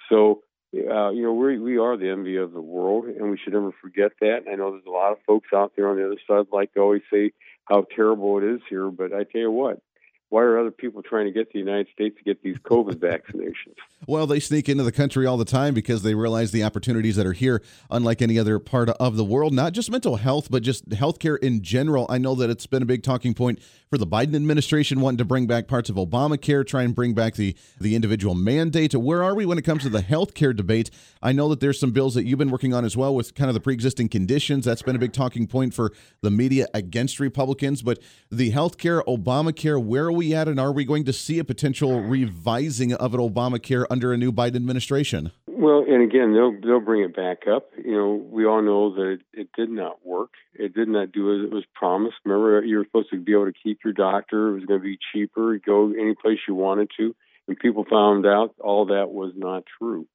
So 0.08 0.42
uh, 0.74 1.10
you 1.10 1.22
know, 1.22 1.32
we 1.32 1.58
we 1.58 1.78
are 1.78 1.96
the 1.96 2.10
envy 2.10 2.36
of 2.36 2.52
the 2.52 2.60
world, 2.60 3.06
and 3.06 3.30
we 3.30 3.38
should 3.38 3.52
never 3.52 3.72
forget 3.80 4.12
that. 4.20 4.44
I 4.50 4.56
know 4.56 4.72
there's 4.72 4.86
a 4.86 4.90
lot 4.90 5.12
of 5.12 5.18
folks 5.26 5.48
out 5.54 5.72
there 5.76 5.88
on 5.88 5.96
the 5.96 6.04
other 6.04 6.20
side 6.26 6.46
like 6.52 6.74
to 6.74 6.80
always 6.80 7.02
say 7.12 7.32
how 7.64 7.86
terrible 7.94 8.38
it 8.38 8.44
is 8.44 8.60
here, 8.68 8.90
but 8.90 9.12
I 9.12 9.24
tell 9.24 9.40
you 9.40 9.50
what, 9.50 9.80
why 10.28 10.43
are 10.43 10.58
other 10.58 10.73
people 10.73 11.02
trying 11.02 11.26
to 11.26 11.31
get 11.31 11.52
the 11.52 11.58
United 11.58 11.87
States 11.93 12.17
to 12.19 12.25
get 12.25 12.43
these 12.43 12.56
COVID 12.58 12.96
vaccinations? 12.96 13.76
Well, 14.06 14.26
they 14.26 14.40
sneak 14.40 14.69
into 14.69 14.84
the 14.84 14.93
country 14.93 15.26
all 15.26 15.38
the 15.38 15.46
time 15.46 15.73
because 15.73 16.02
they 16.02 16.14
realize 16.14 16.52
the 16.52 16.62
opportunities 16.62 17.17
that 17.17 17.26
are 17.26 17.32
here, 17.32 17.62
unlike 17.90 18.20
any 18.20 18.38
other 18.38 18.58
part 18.58 18.90
of 18.90 19.17
the 19.17 19.25
world. 19.25 19.55
Not 19.55 19.73
just 19.73 19.90
mental 19.90 20.17
health, 20.17 20.49
but 20.50 20.62
just 20.62 20.90
healthcare 20.90 21.38
in 21.38 21.62
general. 21.62 22.06
I 22.08 22.19
know 22.19 22.34
that 22.37 22.50
it's 22.50 22.67
been 22.67 22.82
a 22.82 22.87
big 22.87 23.02
talking 23.02 23.32
point 23.32 23.58
for 23.88 23.96
the 23.99 24.06
Biden 24.06 24.37
administration, 24.37 25.00
wanting 25.00 25.19
to 25.19 25.25
bring 25.25 25.46
back 25.46 25.67
parts 25.67 25.88
of 25.88 25.96
Obamacare, 25.96 26.64
try 26.64 26.82
and 26.82 26.94
bring 26.94 27.14
back 27.14 27.34
the 27.34 27.56
the 27.81 27.96
individual 27.96 28.34
mandate. 28.34 28.94
Where 28.94 29.25
are 29.25 29.34
we 29.34 29.46
when 29.46 29.58
it 29.58 29.64
comes 29.64 29.82
to 29.84 29.88
the 29.88 30.02
healthcare 30.02 30.55
debate? 30.55 30.90
I 31.22 31.32
know 31.32 31.49
that 31.49 31.61
there's 31.61 31.81
some 31.81 31.90
bills 31.90 32.14
that 32.14 32.26
you've 32.26 32.38
been 32.38 32.50
working 32.50 32.75
on 32.75 32.84
as 32.84 32.96
well 32.96 33.14
with 33.14 33.34
kind 33.34 33.49
of 33.49 33.55
the 33.55 33.61
pre-existing 33.61 34.08
conditions. 34.08 34.67
That's 34.67 34.82
been 34.82 34.96
a 34.96 35.00
big 35.00 35.15
talking 35.15 35.46
point 35.46 35.72
for 35.72 35.93
the 36.20 36.31
media 36.31 36.67
against 36.74 37.19
Republicans. 37.19 37.82
But 37.82 37.98
the 38.31 38.53
healthcare, 38.53 39.03
Obamacare, 39.06 39.82
where 39.82 40.12
we 40.17 40.35
at, 40.35 40.49
and 40.49 40.58
are 40.58 40.73
we 40.73 40.85
going 40.85 41.05
to 41.05 41.13
see 41.13 41.39
a 41.39 41.44
potential 41.44 42.01
revising 42.01 42.93
of 42.94 43.15
an 43.15 43.20
Obamacare 43.20 43.87
under 43.91 44.13
a 44.13 44.17
new 44.17 44.32
Biden 44.32 44.56
administration? 44.56 45.31
Well, 45.46 45.85
and 45.89 46.03
again, 46.03 46.32
they'll 46.35 46.58
they'll 46.61 46.85
bring 46.85 47.03
it 47.03 47.15
back 47.15 47.43
up. 47.49 47.70
You 47.77 47.93
know, 47.93 48.15
we 48.15 48.44
all 48.44 48.63
know 48.63 48.94
that 48.94 49.13
it, 49.13 49.20
it 49.32 49.49
did 49.56 49.70
not 49.70 50.05
work. 50.05 50.31
It 50.55 50.75
did 50.75 50.89
not 50.89 51.13
do 51.13 51.35
as 51.35 51.44
it 51.44 51.53
was 51.53 51.65
promised. 51.75 52.17
Remember, 52.25 52.65
you 52.65 52.79
were 52.79 52.85
supposed 52.85 53.11
to 53.11 53.20
be 53.20 53.32
able 53.32 53.46
to 53.46 53.53
keep 53.53 53.81
your 53.85 53.93
doctor. 53.93 54.49
It 54.49 54.55
was 54.55 54.65
going 54.65 54.81
to 54.81 54.85
be 54.85 54.99
cheaper. 55.13 55.58
Go 55.58 55.93
any 55.93 56.15
place 56.15 56.39
you 56.49 56.55
wanted 56.55 56.91
to. 56.99 57.15
And 57.49 57.56
people 57.56 57.85
found 57.89 58.27
out 58.27 58.55
all 58.61 58.87
that 58.87 59.11
was 59.11 59.32
not 59.37 59.65
true. 59.79 60.06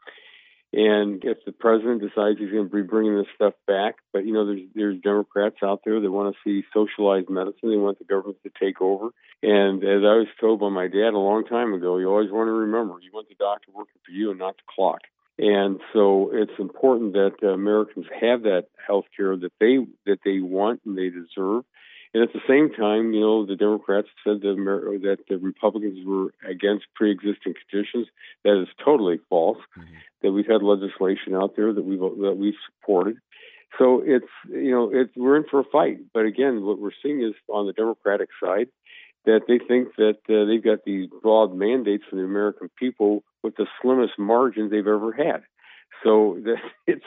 And 0.73 1.21
if 1.25 1.43
the 1.45 1.51
president 1.51 2.01
decides 2.01 2.39
he's 2.39 2.51
going 2.51 2.69
to 2.69 2.73
be 2.73 2.81
bringing 2.81 3.17
this 3.17 3.27
stuff 3.35 3.53
back, 3.67 3.95
but 4.13 4.25
you 4.25 4.31
know, 4.31 4.45
there's 4.45 4.61
there's 4.73 5.01
Democrats 5.01 5.57
out 5.61 5.81
there 5.83 5.99
that 5.99 6.11
want 6.11 6.33
to 6.33 6.39
see 6.45 6.65
socialized 6.73 7.29
medicine. 7.29 7.69
They 7.69 7.75
want 7.75 7.99
the 7.99 8.05
government 8.05 8.37
to 8.43 8.51
take 8.57 8.81
over. 8.81 9.09
And 9.43 9.83
as 9.83 10.03
I 10.03 10.15
was 10.15 10.27
told 10.39 10.61
by 10.61 10.69
my 10.69 10.87
dad 10.87 11.13
a 11.13 11.17
long 11.17 11.43
time 11.43 11.73
ago, 11.73 11.97
you 11.97 12.09
always 12.09 12.31
want 12.31 12.47
to 12.47 12.53
remember 12.53 12.95
you 13.01 13.11
want 13.13 13.27
the 13.27 13.35
doctor 13.35 13.71
working 13.73 13.99
for 14.05 14.11
you 14.11 14.29
and 14.29 14.39
not 14.39 14.55
the 14.55 14.63
clock. 14.73 15.01
And 15.37 15.79
so 15.91 16.29
it's 16.33 16.57
important 16.59 17.13
that 17.13 17.35
uh, 17.43 17.47
Americans 17.47 18.05
have 18.21 18.43
that 18.43 18.67
health 18.85 19.05
care 19.15 19.35
that 19.35 19.51
they 19.59 19.79
that 20.05 20.19
they 20.23 20.39
want 20.39 20.81
and 20.85 20.97
they 20.97 21.09
deserve. 21.09 21.65
And 22.13 22.23
at 22.23 22.33
the 22.33 22.41
same 22.47 22.71
time, 22.73 23.13
you 23.13 23.21
know, 23.21 23.45
the 23.45 23.55
Democrats 23.55 24.09
said 24.23 24.41
that, 24.41 24.51
Amer- 24.51 24.99
that 24.99 25.19
the 25.29 25.37
Republicans 25.37 26.05
were 26.05 26.33
against 26.47 26.85
pre-existing 26.93 27.53
conditions. 27.69 28.07
That 28.43 28.61
is 28.61 28.67
totally 28.83 29.19
false. 29.29 29.59
Mm-hmm. 29.77 29.93
That 30.21 30.31
we've 30.33 30.47
had 30.47 30.61
legislation 30.61 31.33
out 31.35 31.55
there 31.55 31.73
that 31.73 31.83
we've 31.83 31.99
that 31.99 32.35
we've 32.37 32.53
supported. 32.67 33.17
So 33.79 34.03
it's 34.05 34.27
you 34.47 34.71
know 34.71 34.91
it's 34.93 35.11
we're 35.15 35.37
in 35.37 35.45
for 35.49 35.61
a 35.61 35.63
fight. 35.63 35.99
But 36.13 36.25
again, 36.25 36.63
what 36.63 36.79
we're 36.79 36.91
seeing 37.01 37.23
is 37.23 37.33
on 37.47 37.65
the 37.65 37.73
Democratic 37.73 38.29
side 38.43 38.67
that 39.25 39.41
they 39.47 39.59
think 39.59 39.95
that 39.97 40.17
uh, 40.29 40.45
they've 40.45 40.63
got 40.63 40.83
these 40.83 41.07
broad 41.21 41.55
mandates 41.55 42.03
for 42.09 42.15
the 42.15 42.23
American 42.23 42.69
people 42.77 43.23
with 43.43 43.55
the 43.55 43.67
slimmest 43.81 44.17
margins 44.17 44.71
they've 44.71 44.85
ever 44.85 45.11
had. 45.11 45.43
So 46.03 46.39
that 46.43 46.57
it's 46.87 47.05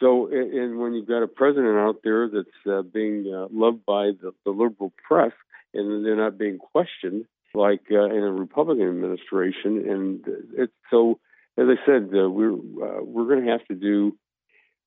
so, 0.00 0.28
and 0.28 0.78
when 0.78 0.94
you've 0.94 1.08
got 1.08 1.22
a 1.22 1.28
president 1.28 1.76
out 1.76 2.00
there 2.04 2.28
that's 2.28 2.66
uh, 2.70 2.82
being 2.82 3.32
uh, 3.32 3.46
loved 3.50 3.84
by 3.84 4.12
the, 4.20 4.32
the 4.44 4.50
liberal 4.50 4.92
press, 5.06 5.32
and 5.74 6.04
they're 6.04 6.16
not 6.16 6.38
being 6.38 6.58
questioned 6.58 7.26
like 7.54 7.82
uh, 7.90 8.04
in 8.04 8.22
a 8.22 8.32
Republican 8.32 8.88
administration, 8.88 9.88
and 9.88 10.24
it's 10.56 10.72
so 10.90 11.18
as 11.56 11.66
I 11.68 11.86
said, 11.86 12.10
uh, 12.14 12.30
we're 12.30 12.52
uh, 12.52 13.02
we're 13.02 13.26
going 13.26 13.44
to 13.44 13.50
have 13.50 13.64
to 13.66 13.74
do 13.74 14.16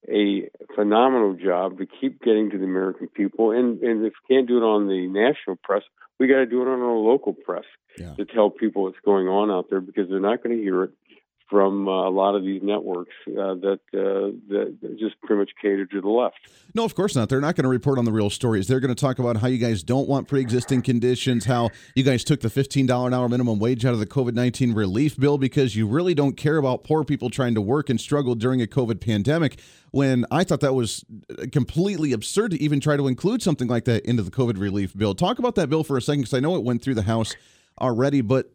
a 0.09 0.49
phenomenal 0.75 1.35
job 1.35 1.77
to 1.77 1.85
keep 1.85 2.21
getting 2.21 2.49
to 2.51 2.57
the 2.57 2.63
American 2.63 3.07
people. 3.07 3.51
And, 3.51 3.81
and 3.81 4.05
if 4.05 4.13
we 4.27 4.35
can't 4.35 4.47
do 4.47 4.57
it 4.57 4.63
on 4.63 4.87
the 4.87 5.07
national 5.07 5.57
press, 5.63 5.83
we 6.19 6.27
got 6.27 6.37
to 6.37 6.45
do 6.45 6.61
it 6.61 6.67
on 6.67 6.81
our 6.81 6.95
local 6.95 7.33
press 7.33 7.65
yeah. 7.97 8.15
to 8.15 8.25
tell 8.25 8.49
people 8.49 8.83
what's 8.83 8.97
going 9.05 9.27
on 9.27 9.51
out 9.51 9.69
there 9.69 9.81
because 9.81 10.09
they're 10.09 10.19
not 10.19 10.43
going 10.43 10.57
to 10.57 10.61
hear 10.61 10.83
it 10.85 10.91
from 11.51 11.87
uh, 11.87 12.07
a 12.07 12.09
lot 12.09 12.33
of 12.33 12.43
these 12.43 12.63
networks 12.63 13.13
uh, 13.27 13.53
that 13.55 13.79
uh, 13.93 14.31
that 14.47 14.97
just 14.97 15.19
pretty 15.21 15.41
much 15.41 15.51
cater 15.61 15.85
to 15.85 16.01
the 16.01 16.07
left. 16.07 16.37
No, 16.73 16.85
of 16.85 16.95
course 16.95 17.15
not. 17.15 17.27
They're 17.27 17.41
not 17.41 17.55
going 17.55 17.65
to 17.65 17.69
report 17.69 17.99
on 17.99 18.05
the 18.05 18.11
real 18.11 18.29
stories. 18.29 18.67
They're 18.67 18.79
going 18.79 18.95
to 18.95 18.99
talk 18.99 19.19
about 19.19 19.37
how 19.37 19.47
you 19.47 19.57
guys 19.57 19.83
don't 19.83 20.07
want 20.07 20.29
pre-existing 20.29 20.81
conditions, 20.81 21.43
how 21.45 21.69
you 21.93 22.03
guys 22.03 22.23
took 22.23 22.39
the 22.39 22.49
fifteen 22.49 22.85
dollar 22.85 23.07
an 23.07 23.13
hour 23.13 23.27
minimum 23.27 23.59
wage 23.59 23.85
out 23.85 23.93
of 23.93 23.99
the 23.99 24.07
COVID 24.07 24.33
nineteen 24.33 24.73
relief 24.73 25.19
bill 25.19 25.37
because 25.37 25.75
you 25.75 25.85
really 25.85 26.13
don't 26.13 26.37
care 26.37 26.55
about 26.55 26.85
poor 26.85 27.03
people 27.03 27.29
trying 27.29 27.53
to 27.55 27.61
work 27.61 27.89
and 27.89 27.99
struggle 27.99 28.33
during 28.33 28.61
a 28.61 28.65
COVID 28.65 29.01
pandemic. 29.01 29.59
When 29.91 30.25
I 30.31 30.45
thought 30.45 30.61
that 30.61 30.73
was 30.73 31.03
completely 31.51 32.13
absurd 32.13 32.51
to 32.51 32.61
even 32.61 32.79
try 32.79 32.95
to 32.95 33.09
include 33.09 33.41
something 33.41 33.67
like 33.67 33.83
that 33.85 34.05
into 34.05 34.23
the 34.23 34.31
COVID 34.31 34.57
relief 34.57 34.97
bill. 34.97 35.13
Talk 35.13 35.37
about 35.37 35.55
that 35.55 35.69
bill 35.69 35.83
for 35.83 35.97
a 35.97 36.01
second 36.01 36.21
because 36.21 36.33
I 36.33 36.39
know 36.39 36.55
it 36.55 36.63
went 36.63 36.81
through 36.81 36.95
the 36.95 37.01
House 37.01 37.35
already, 37.79 38.21
but 38.21 38.53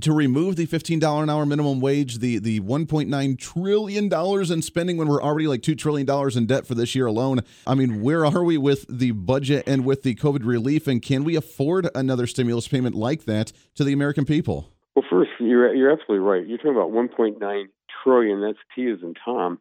to 0.00 0.12
remove 0.12 0.56
the 0.56 0.66
$15 0.66 1.22
an 1.22 1.30
hour 1.30 1.46
minimum 1.46 1.80
wage, 1.80 2.18
the 2.18 2.38
the 2.38 2.60
1.9 2.60 3.38
trillion 3.38 4.08
dollars 4.08 4.50
in 4.50 4.62
spending 4.62 4.96
when 4.96 5.08
we're 5.08 5.22
already 5.22 5.46
like 5.46 5.62
2 5.62 5.74
trillion 5.74 6.06
dollars 6.06 6.36
in 6.36 6.46
debt 6.46 6.66
for 6.66 6.74
this 6.74 6.94
year 6.94 7.06
alone. 7.06 7.40
I 7.66 7.74
mean, 7.74 8.02
where 8.02 8.26
are 8.26 8.42
we 8.42 8.58
with 8.58 8.86
the 8.88 9.12
budget 9.12 9.64
and 9.66 9.84
with 9.84 10.02
the 10.02 10.14
COVID 10.14 10.44
relief 10.44 10.86
and 10.86 11.00
can 11.00 11.24
we 11.24 11.36
afford 11.36 11.88
another 11.94 12.26
stimulus 12.26 12.68
payment 12.68 12.94
like 12.94 13.24
that 13.24 13.52
to 13.76 13.84
the 13.84 13.92
American 13.92 14.24
people? 14.24 14.70
Well, 14.94 15.04
first, 15.08 15.30
you're 15.40 15.74
you're 15.74 15.92
absolutely 15.92 16.26
right. 16.26 16.46
You're 16.46 16.58
talking 16.58 16.76
about 16.76 16.90
1.9 16.90 17.64
trillion, 18.02 18.40
that's 18.40 18.58
T 18.74 18.90
as 18.90 19.02
in 19.02 19.14
Tom, 19.24 19.60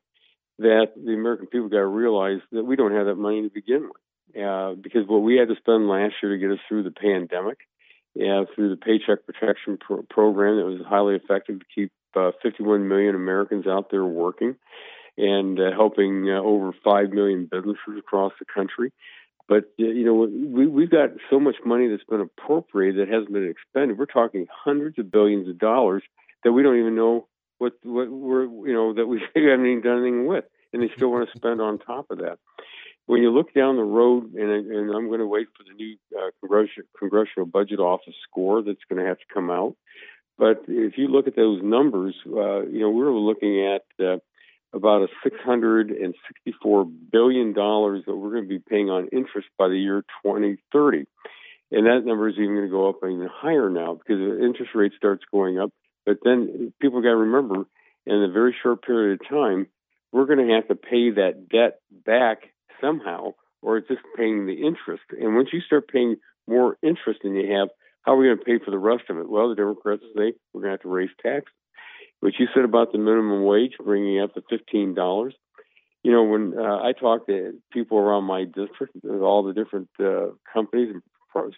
that 0.59 0.87
the 0.95 1.13
American 1.13 1.47
people 1.47 1.69
got 1.69 1.77
to 1.77 1.85
realize 1.85 2.39
that 2.51 2.63
we 2.63 2.75
don't 2.75 2.93
have 2.93 3.05
that 3.05 3.15
money 3.15 3.41
to 3.43 3.49
begin 3.49 3.83
with. 3.83 4.43
Uh, 4.43 4.73
because 4.73 5.07
what 5.07 5.19
we 5.19 5.35
had 5.35 5.47
to 5.47 5.55
spend 5.57 5.87
last 5.87 6.15
year 6.23 6.33
to 6.33 6.39
get 6.39 6.49
us 6.49 6.57
through 6.67 6.81
the 6.81 6.91
pandemic 6.91 7.59
yeah, 8.15 8.43
through 8.53 8.69
the 8.69 8.77
Paycheck 8.77 9.25
Protection 9.25 9.77
Pro- 9.79 10.03
Program 10.03 10.57
that 10.57 10.65
was 10.65 10.81
highly 10.87 11.15
effective 11.15 11.59
to 11.59 11.65
keep 11.73 11.91
uh, 12.15 12.31
51 12.41 12.87
million 12.87 13.15
Americans 13.15 13.65
out 13.67 13.89
there 13.89 14.05
working 14.05 14.55
and 15.17 15.59
uh, 15.59 15.71
helping 15.71 16.29
uh, 16.29 16.39
over 16.39 16.71
5 16.83 17.09
million 17.09 17.47
businesses 17.51 17.97
across 17.97 18.33
the 18.39 18.45
country. 18.45 18.91
But, 19.47 19.65
you 19.77 20.05
know, 20.05 20.13
we, 20.13 20.67
we've 20.67 20.89
got 20.89 21.09
so 21.29 21.39
much 21.39 21.55
money 21.65 21.89
that's 21.89 22.03
been 22.03 22.21
appropriated 22.21 23.01
that 23.01 23.13
hasn't 23.13 23.33
been 23.33 23.49
expended. 23.49 23.97
We're 23.97 24.05
talking 24.05 24.47
hundreds 24.49 24.97
of 24.99 25.11
billions 25.11 25.49
of 25.49 25.59
dollars 25.59 26.03
that 26.43 26.53
we 26.53 26.63
don't 26.63 26.79
even 26.79 26.95
know 26.95 27.27
what, 27.57 27.73
what 27.83 28.09
we're, 28.09 28.45
you 28.45 28.73
know, 28.73 28.93
that 28.93 29.05
we 29.05 29.21
haven't 29.35 29.65
even 29.65 29.81
done 29.81 30.01
anything 30.01 30.27
with. 30.27 30.45
And 30.71 30.81
they 30.81 30.89
still 30.95 31.11
want 31.11 31.29
to 31.29 31.37
spend 31.37 31.61
on 31.61 31.77
top 31.77 32.09
of 32.09 32.19
that 32.19 32.39
when 33.05 33.21
you 33.21 33.31
look 33.31 33.53
down 33.53 33.75
the 33.75 33.83
road, 33.83 34.33
and, 34.33 34.49
and 34.49 34.95
I'm 34.95 35.07
going 35.07 35.19
to 35.19 35.27
wait 35.27 35.47
for 35.57 35.63
the 35.63 35.75
new 35.75 35.97
uh, 36.17 36.31
congressional, 36.39 36.87
congressional 36.97 37.45
budget 37.45 37.79
office 37.79 38.15
score 38.29 38.61
that's 38.61 38.83
going 38.89 39.01
to 39.01 39.07
have 39.07 39.17
to 39.17 39.33
come 39.33 39.49
out. 39.49 39.75
But 40.37 40.63
if 40.67 40.97
you 40.97 41.07
look 41.09 41.27
at 41.27 41.35
those 41.35 41.61
numbers, 41.61 42.15
uh, 42.25 42.61
you 42.61 42.79
know 42.79 42.89
we're 42.89 43.11
looking 43.11 43.65
at 43.67 43.83
uh, 44.03 44.17
about 44.73 45.03
a 45.03 45.07
664 45.23 46.85
billion 47.11 47.53
dollars 47.53 48.03
that 48.07 48.15
we're 48.15 48.31
going 48.31 48.43
to 48.43 48.49
be 48.49 48.59
paying 48.59 48.89
on 48.89 49.09
interest 49.11 49.47
by 49.59 49.67
the 49.67 49.77
year 49.77 50.01
2030, 50.25 51.05
and 51.71 51.85
that 51.85 52.05
number 52.05 52.29
is 52.29 52.35
even 52.35 52.55
going 52.55 52.67
to 52.67 52.71
go 52.71 52.89
up 52.89 52.97
even 53.03 53.29
higher 53.31 53.69
now 53.69 53.93
because 53.93 54.17
the 54.17 54.43
interest 54.43 54.71
rate 54.73 54.93
starts 54.97 55.23
going 55.31 55.59
up. 55.59 55.71
But 56.05 56.17
then 56.23 56.73
people 56.81 57.01
got 57.01 57.09
to 57.09 57.17
remember, 57.17 57.65
in 58.05 58.23
a 58.23 58.31
very 58.31 58.55
short 58.63 58.83
period 58.83 59.21
of 59.21 59.29
time, 59.29 59.67
we're 60.11 60.25
going 60.25 60.47
to 60.47 60.53
have 60.55 60.67
to 60.67 60.75
pay 60.75 61.11
that 61.11 61.47
debt 61.49 61.79
back 61.91 62.52
somehow, 62.83 63.33
or 63.61 63.77
it's 63.77 63.87
just 63.87 64.01
paying 64.17 64.45
the 64.45 64.65
interest. 64.67 65.03
And 65.19 65.35
once 65.35 65.49
you 65.53 65.61
start 65.61 65.87
paying 65.87 66.17
more 66.47 66.77
interest 66.83 67.21
than 67.23 67.35
you 67.35 67.53
have, 67.55 67.69
how 68.01 68.13
are 68.13 68.17
we 68.17 68.27
going 68.27 68.37
to 68.37 68.43
pay 68.43 68.59
for 68.63 68.71
the 68.71 68.77
rest 68.77 69.03
of 69.09 69.17
it? 69.17 69.29
Well, 69.29 69.49
the 69.49 69.55
Democrats 69.55 70.03
say 70.15 70.33
we're 70.53 70.61
going 70.61 70.71
to 70.71 70.77
have 70.77 70.81
to 70.81 70.89
raise 70.89 71.09
taxes. 71.21 71.53
What 72.19 72.33
you 72.39 72.47
said 72.53 72.65
about 72.65 72.91
the 72.91 72.97
minimum 72.97 73.43
wage 73.43 73.73
bringing 73.83 74.21
up 74.21 74.33
to 74.33 74.41
fifteen 74.49 74.93
dollars. 74.93 75.35
You 76.03 76.11
know, 76.11 76.23
when 76.23 76.53
uh, 76.57 76.79
I 76.81 76.91
talk 76.91 77.27
to 77.27 77.53
people 77.71 77.97
around 77.97 78.25
my 78.25 78.43
district, 78.43 78.93
all 79.05 79.43
the 79.43 79.53
different 79.53 79.89
uh, 79.99 80.31
companies, 80.53 80.93
and 80.93 81.01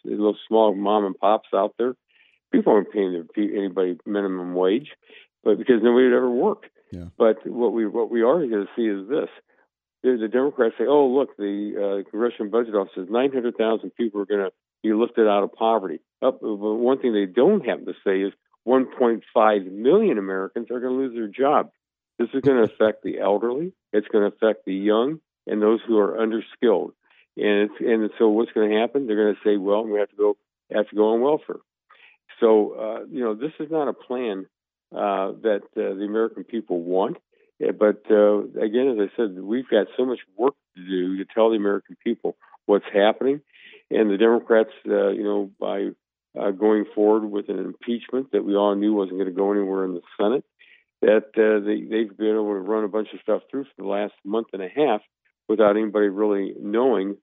little 0.03 0.37
small 0.47 0.73
mom 0.75 1.05
and 1.05 1.17
pops 1.17 1.49
out 1.53 1.73
there, 1.77 1.95
people 2.51 2.73
aren't 2.73 2.91
paying 2.91 3.27
anybody 3.37 3.97
minimum 4.05 4.53
wage, 4.53 4.91
but 5.43 5.57
because 5.57 5.81
nobody 5.83 6.05
would 6.05 6.15
ever 6.15 6.29
work. 6.29 6.63
Yeah. 6.91 7.05
But 7.17 7.45
what 7.45 7.73
we 7.73 7.85
what 7.87 8.09
we 8.09 8.21
are 8.21 8.37
going 8.37 8.51
to 8.51 8.67
see 8.75 8.87
is 8.87 9.09
this: 9.09 9.29
the 10.13 10.27
Democrats 10.27 10.75
say, 10.77 10.85
"Oh, 10.87 11.07
look, 11.07 11.35
the 11.37 12.03
uh, 12.05 12.09
Congressional 12.09 12.51
Budget 12.51 12.75
Office 12.75 12.93
says 12.95 13.07
900,000 13.09 13.91
people 13.91 14.21
are 14.21 14.25
going 14.25 14.45
to 14.45 14.51
be 14.83 14.93
lifted 14.93 15.27
out 15.27 15.43
of 15.43 15.53
poverty." 15.53 15.99
Up, 16.21 16.41
uh, 16.43 16.47
one 16.47 16.99
thing 16.99 17.13
they 17.13 17.25
don't 17.25 17.65
happen 17.65 17.85
to 17.85 17.93
say 18.05 18.21
is 18.21 18.33
1.5 18.67 19.71
million 19.71 20.17
Americans 20.17 20.71
are 20.71 20.79
going 20.79 20.93
to 20.93 20.99
lose 20.99 21.13
their 21.13 21.27
job. 21.27 21.71
This 22.17 22.29
is 22.33 22.41
going 22.41 22.57
to 22.57 22.73
affect 22.73 23.03
the 23.03 23.19
elderly. 23.19 23.73
It's 23.91 24.07
going 24.07 24.29
to 24.29 24.35
affect 24.35 24.65
the 24.65 24.73
young 24.73 25.19
and 25.45 25.61
those 25.61 25.79
who 25.85 25.97
are 25.97 26.17
underskilled. 26.17 26.91
And 27.37 27.69
and 27.79 28.09
so 28.17 28.29
what's 28.29 28.51
going 28.53 28.71
to 28.71 28.77
happen? 28.77 29.07
They're 29.07 29.23
going 29.23 29.35
to 29.35 29.41
say, 29.43 29.57
"Well, 29.57 29.83
we 29.83 29.99
have 29.99 30.09
to 30.09 30.15
go 30.15 30.37
have 30.71 30.89
to 30.89 30.95
go 30.95 31.13
on 31.13 31.21
welfare." 31.21 31.59
So 32.39 32.71
uh, 32.71 33.05
you 33.09 33.21
know, 33.23 33.35
this 33.35 33.51
is 33.59 33.69
not 33.69 33.87
a 33.87 33.93
plan 33.93 34.45
uh, 34.93 35.33
that 35.43 35.61
uh, 35.75 35.95
the 35.95 36.05
American 36.07 36.45
people 36.45 36.81
want. 36.81 37.17
But 37.59 38.03
uh, 38.09 38.39
again, 38.61 38.89
as 38.89 39.09
I 39.09 39.15
said, 39.15 39.39
we've 39.39 39.69
got 39.69 39.87
so 39.97 40.05
much 40.05 40.19
work 40.37 40.55
to 40.75 40.83
do 40.83 41.17
to 41.17 41.25
tell 41.33 41.49
the 41.49 41.55
American 41.55 41.95
people 42.03 42.35
what's 42.65 42.85
happening, 42.93 43.41
and 43.89 44.09
the 44.09 44.17
Democrats, 44.17 44.71
uh, 44.87 45.09
you 45.09 45.23
know, 45.23 45.51
by 45.59 45.89
uh, 46.39 46.51
going 46.51 46.85
forward 46.93 47.25
with 47.25 47.49
an 47.49 47.59
impeachment 47.59 48.31
that 48.31 48.43
we 48.43 48.55
all 48.55 48.75
knew 48.75 48.93
wasn't 48.93 49.17
going 49.17 49.29
to 49.29 49.35
go 49.35 49.51
anywhere 49.51 49.85
in 49.85 49.93
the 49.93 50.01
Senate, 50.19 50.43
that 51.01 51.27
uh, 51.37 51.63
they, 51.65 51.81
they've 51.81 52.17
been 52.17 52.33
able 52.33 52.53
to 52.53 52.59
run 52.59 52.83
a 52.83 52.89
bunch 52.89 53.09
of 53.13 53.19
stuff 53.21 53.41
through 53.49 53.63
for 53.63 53.83
the 53.83 53.87
last 53.87 54.13
month 54.25 54.47
and 54.53 54.61
a 54.61 54.67
half 54.67 55.01
without 55.47 55.77
anybody 55.77 56.07
really 56.07 56.53
knowing 56.59 57.15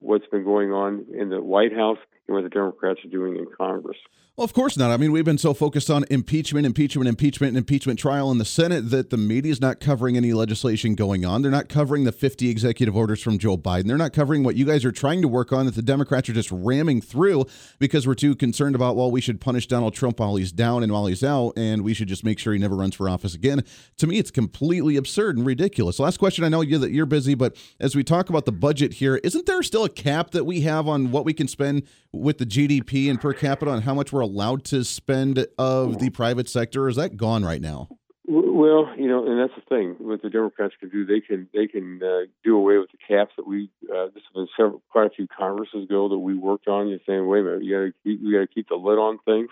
what's 0.00 0.26
been 0.26 0.44
going 0.44 0.72
on 0.72 1.06
in 1.12 1.28
the 1.28 1.42
White 1.42 1.72
House 1.72 1.98
and 2.26 2.34
what 2.34 2.42
the 2.42 2.50
Democrats 2.50 3.00
are 3.04 3.08
doing 3.08 3.36
in 3.36 3.46
Congress. 3.56 3.98
Well, 4.38 4.44
of 4.44 4.52
course 4.54 4.76
not. 4.76 4.92
I 4.92 4.98
mean, 4.98 5.10
we've 5.10 5.24
been 5.24 5.36
so 5.36 5.52
focused 5.52 5.90
on 5.90 6.04
impeachment, 6.10 6.64
impeachment, 6.64 7.08
impeachment, 7.08 7.56
impeachment 7.56 7.98
trial 7.98 8.30
in 8.30 8.38
the 8.38 8.44
Senate 8.44 8.88
that 8.90 9.10
the 9.10 9.16
media 9.16 9.50
is 9.50 9.60
not 9.60 9.80
covering 9.80 10.16
any 10.16 10.32
legislation 10.32 10.94
going 10.94 11.24
on. 11.24 11.42
They're 11.42 11.50
not 11.50 11.68
covering 11.68 12.04
the 12.04 12.12
50 12.12 12.48
executive 12.48 12.96
orders 12.96 13.20
from 13.20 13.38
Joe 13.38 13.56
Biden. 13.56 13.88
They're 13.88 13.96
not 13.96 14.12
covering 14.12 14.44
what 14.44 14.54
you 14.54 14.64
guys 14.64 14.84
are 14.84 14.92
trying 14.92 15.22
to 15.22 15.28
work 15.28 15.52
on 15.52 15.66
that 15.66 15.74
the 15.74 15.82
Democrats 15.82 16.28
are 16.28 16.34
just 16.34 16.52
ramming 16.52 17.00
through 17.00 17.46
because 17.80 18.06
we're 18.06 18.14
too 18.14 18.36
concerned 18.36 18.76
about, 18.76 18.94
well, 18.94 19.10
we 19.10 19.20
should 19.20 19.40
punish 19.40 19.66
Donald 19.66 19.94
Trump 19.94 20.20
while 20.20 20.36
he's 20.36 20.52
down 20.52 20.84
and 20.84 20.92
while 20.92 21.06
he's 21.06 21.24
out, 21.24 21.54
and 21.56 21.82
we 21.82 21.92
should 21.92 22.06
just 22.06 22.22
make 22.22 22.38
sure 22.38 22.52
he 22.52 22.60
never 22.60 22.76
runs 22.76 22.94
for 22.94 23.08
office 23.08 23.34
again. 23.34 23.64
To 23.96 24.06
me, 24.06 24.18
it's 24.18 24.30
completely 24.30 24.96
absurd 24.96 25.36
and 25.36 25.44
ridiculous. 25.44 25.98
Last 25.98 26.18
question. 26.18 26.44
I 26.44 26.48
know 26.48 26.60
you 26.60 26.78
that 26.78 26.92
you're 26.92 27.06
busy, 27.06 27.34
but 27.34 27.56
as 27.80 27.96
we 27.96 28.04
talk 28.04 28.28
about 28.28 28.44
the 28.44 28.52
budget 28.52 28.92
here, 28.92 29.16
isn't 29.24 29.46
there 29.46 29.64
still 29.64 29.84
a 29.88 29.92
cap 30.02 30.30
that 30.32 30.44
we 30.44 30.60
have 30.60 30.86
on 30.86 31.10
what 31.10 31.24
we 31.24 31.32
can 31.32 31.48
spend 31.48 31.84
with 32.12 32.38
the 32.38 32.46
GDP 32.46 33.08
and 33.08 33.20
per 33.20 33.32
capita 33.32 33.70
on 33.70 33.82
how 33.82 33.94
much 33.94 34.12
we're 34.12 34.20
allowed 34.20 34.64
to 34.64 34.84
spend 34.84 35.46
of 35.58 35.98
the 35.98 36.10
private 36.10 36.48
sector? 36.48 36.88
is 36.88 36.96
that 36.96 37.16
gone 37.16 37.44
right 37.44 37.60
now? 37.60 37.88
Well, 38.26 38.92
you 38.98 39.08
know, 39.08 39.26
and 39.26 39.40
that's 39.40 39.54
the 39.54 39.74
thing. 39.74 39.96
What 39.98 40.20
the 40.20 40.28
Democrats 40.28 40.74
can 40.78 40.90
do, 40.90 41.06
they 41.06 41.20
can 41.20 41.48
they 41.54 41.66
can 41.66 42.00
uh, 42.02 42.26
do 42.44 42.56
away 42.56 42.76
with 42.76 42.90
the 42.90 42.98
caps 42.98 43.32
that 43.38 43.46
we. 43.46 43.70
Uh, 43.84 44.06
this 44.06 44.22
has 44.22 44.34
been 44.34 44.48
several, 44.54 44.82
quite 44.90 45.06
a 45.06 45.10
few 45.10 45.26
Congresses 45.26 45.84
ago 45.84 46.10
that 46.10 46.18
we 46.18 46.34
worked 46.34 46.68
on. 46.68 46.88
You're 46.88 46.98
saying, 47.06 47.26
wait 47.26 47.40
a 47.40 47.44
minute, 47.44 47.64
you 47.64 47.74
got 47.74 47.84
to 47.84 47.92
keep, 48.04 48.20
you 48.22 48.32
got 48.32 48.40
to 48.40 48.54
keep 48.54 48.68
the 48.68 48.74
lid 48.74 48.98
on 48.98 49.18
things, 49.24 49.48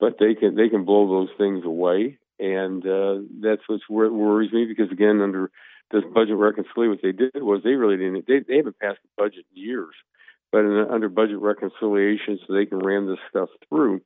but 0.00 0.16
they 0.18 0.34
can 0.34 0.56
they 0.56 0.68
can 0.68 0.84
blow 0.84 1.06
those 1.06 1.28
things 1.38 1.64
away, 1.64 2.18
and 2.40 2.84
uh, 2.84 3.18
that's 3.40 3.62
what 3.68 4.12
worries 4.12 4.52
me 4.52 4.64
because 4.64 4.90
again, 4.90 5.20
under 5.20 5.52
this 5.92 6.04
budget 6.12 6.36
reconciliation, 6.36 6.90
what 6.90 7.02
they 7.02 7.12
did 7.12 7.42
was 7.42 7.62
they 7.62 7.74
really 7.74 7.96
didn't. 7.96 8.26
They, 8.26 8.40
they 8.40 8.56
haven't 8.56 8.78
passed 8.78 8.98
a 9.04 9.22
budget 9.22 9.44
in 9.54 9.62
years 9.62 9.94
but 10.52 10.60
in, 10.60 10.86
under 10.90 11.08
budget 11.08 11.38
reconciliation, 11.40 12.38
so 12.46 12.52
they 12.52 12.66
can 12.66 12.78
ram 12.78 13.06
this 13.06 13.18
stuff 13.30 13.48
through. 13.68 14.02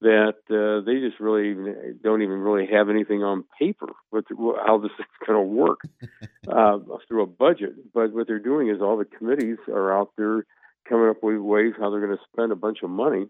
That 0.00 0.34
uh, 0.50 0.84
they 0.84 0.98
just 0.98 1.20
really 1.20 1.54
don't 2.02 2.22
even 2.22 2.38
really 2.38 2.66
have 2.72 2.88
anything 2.88 3.22
on 3.22 3.44
paper 3.56 3.86
with 4.10 4.24
how 4.66 4.78
this 4.78 4.90
is 4.98 5.06
going 5.24 5.38
to 5.38 5.42
work 5.42 5.80
uh, 6.48 6.78
through 7.06 7.22
a 7.22 7.26
budget. 7.26 7.92
But 7.92 8.12
what 8.12 8.26
they're 8.26 8.40
doing 8.40 8.68
is 8.68 8.80
all 8.80 8.96
the 8.96 9.04
committees 9.04 9.58
are 9.68 9.96
out 9.96 10.10
there 10.16 10.44
coming 10.88 11.08
up 11.08 11.22
with 11.22 11.38
ways 11.38 11.74
how 11.78 11.90
they're 11.90 12.04
going 12.04 12.16
to 12.16 12.24
spend 12.32 12.50
a 12.50 12.56
bunch 12.56 12.78
of 12.82 12.90
money. 12.90 13.26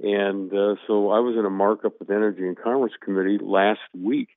And 0.00 0.52
uh, 0.52 0.76
so 0.86 1.10
I 1.10 1.18
was 1.18 1.36
in 1.36 1.44
a 1.44 1.50
markup 1.50 1.94
with 1.98 2.10
Energy 2.10 2.46
and 2.46 2.56
Commerce 2.56 2.92
Committee 3.02 3.38
last 3.42 3.80
week 3.92 4.28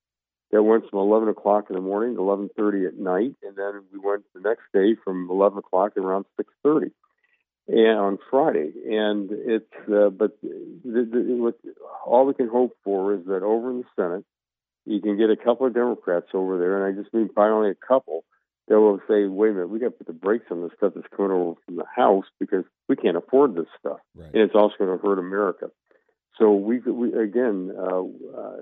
that 0.52 0.64
went 0.64 0.90
from 0.90 1.00
11 1.00 1.30
o'clock 1.30 1.66
in 1.70 1.76
the 1.76 1.82
morning 1.82 2.16
to 2.16 2.22
11:30 2.22 2.88
at 2.88 2.98
night, 2.98 3.36
and 3.44 3.56
then 3.56 3.84
we 3.92 4.00
went 4.00 4.24
the 4.34 4.42
next 4.42 4.64
day 4.74 4.96
from 5.04 5.30
11 5.30 5.58
o'clock 5.60 5.96
to 5.96 6.02
around 6.02 6.26
6:30 6.38 6.92
and 7.68 8.00
on 8.00 8.20
Friday. 8.30 8.72
And 8.88 9.30
it's 9.32 9.90
uh, 9.90 10.10
but 10.10 10.40
the, 10.42 10.74
the, 10.84 11.54
all 12.06 12.26
we 12.26 12.34
can 12.34 12.48
hope 12.48 12.78
for 12.84 13.14
is 13.14 13.26
that 13.26 13.44
over 13.44 13.72
in 13.72 13.80
the 13.80 13.86
Senate 13.96 14.26
you 14.86 15.02
can 15.02 15.18
get 15.18 15.30
a 15.30 15.36
couple 15.36 15.66
of 15.66 15.74
Democrats 15.74 16.28
over 16.34 16.60
there, 16.60 16.86
and 16.86 16.96
I 16.98 17.02
just 17.02 17.14
mean 17.14 17.30
only 17.36 17.72
a 17.72 17.76
couple. 17.76 18.24
that 18.68 18.80
will 18.80 19.00
say, 19.08 19.26
"Wait 19.26 19.50
a 19.50 19.54
minute, 19.54 19.70
we 19.70 19.80
got 19.80 19.86
to 19.86 19.92
put 19.92 20.08
the 20.08 20.14
brakes 20.14 20.46
on 20.52 20.62
this 20.62 20.72
stuff 20.78 20.94
that's 20.96 21.08
coming 21.16 21.32
over 21.32 21.60
from 21.66 21.76
the 21.76 21.86
House 21.96 22.26
because 22.40 22.66
we 22.88 22.96
can't 22.96 23.18
afford 23.18 23.56
this 23.56 23.68
stuff, 23.80 24.00
right. 24.16 24.30
and 24.34 24.44
it's 24.44 24.56
also 24.56 24.76
going 24.78 24.98
to 24.98 25.04
hurt 25.04 25.20
America." 25.20 25.72
So 26.38 26.54
we, 26.54 26.80
we 26.80 27.14
again, 27.14 27.72
uh, 27.78 28.02
uh, 28.02 28.58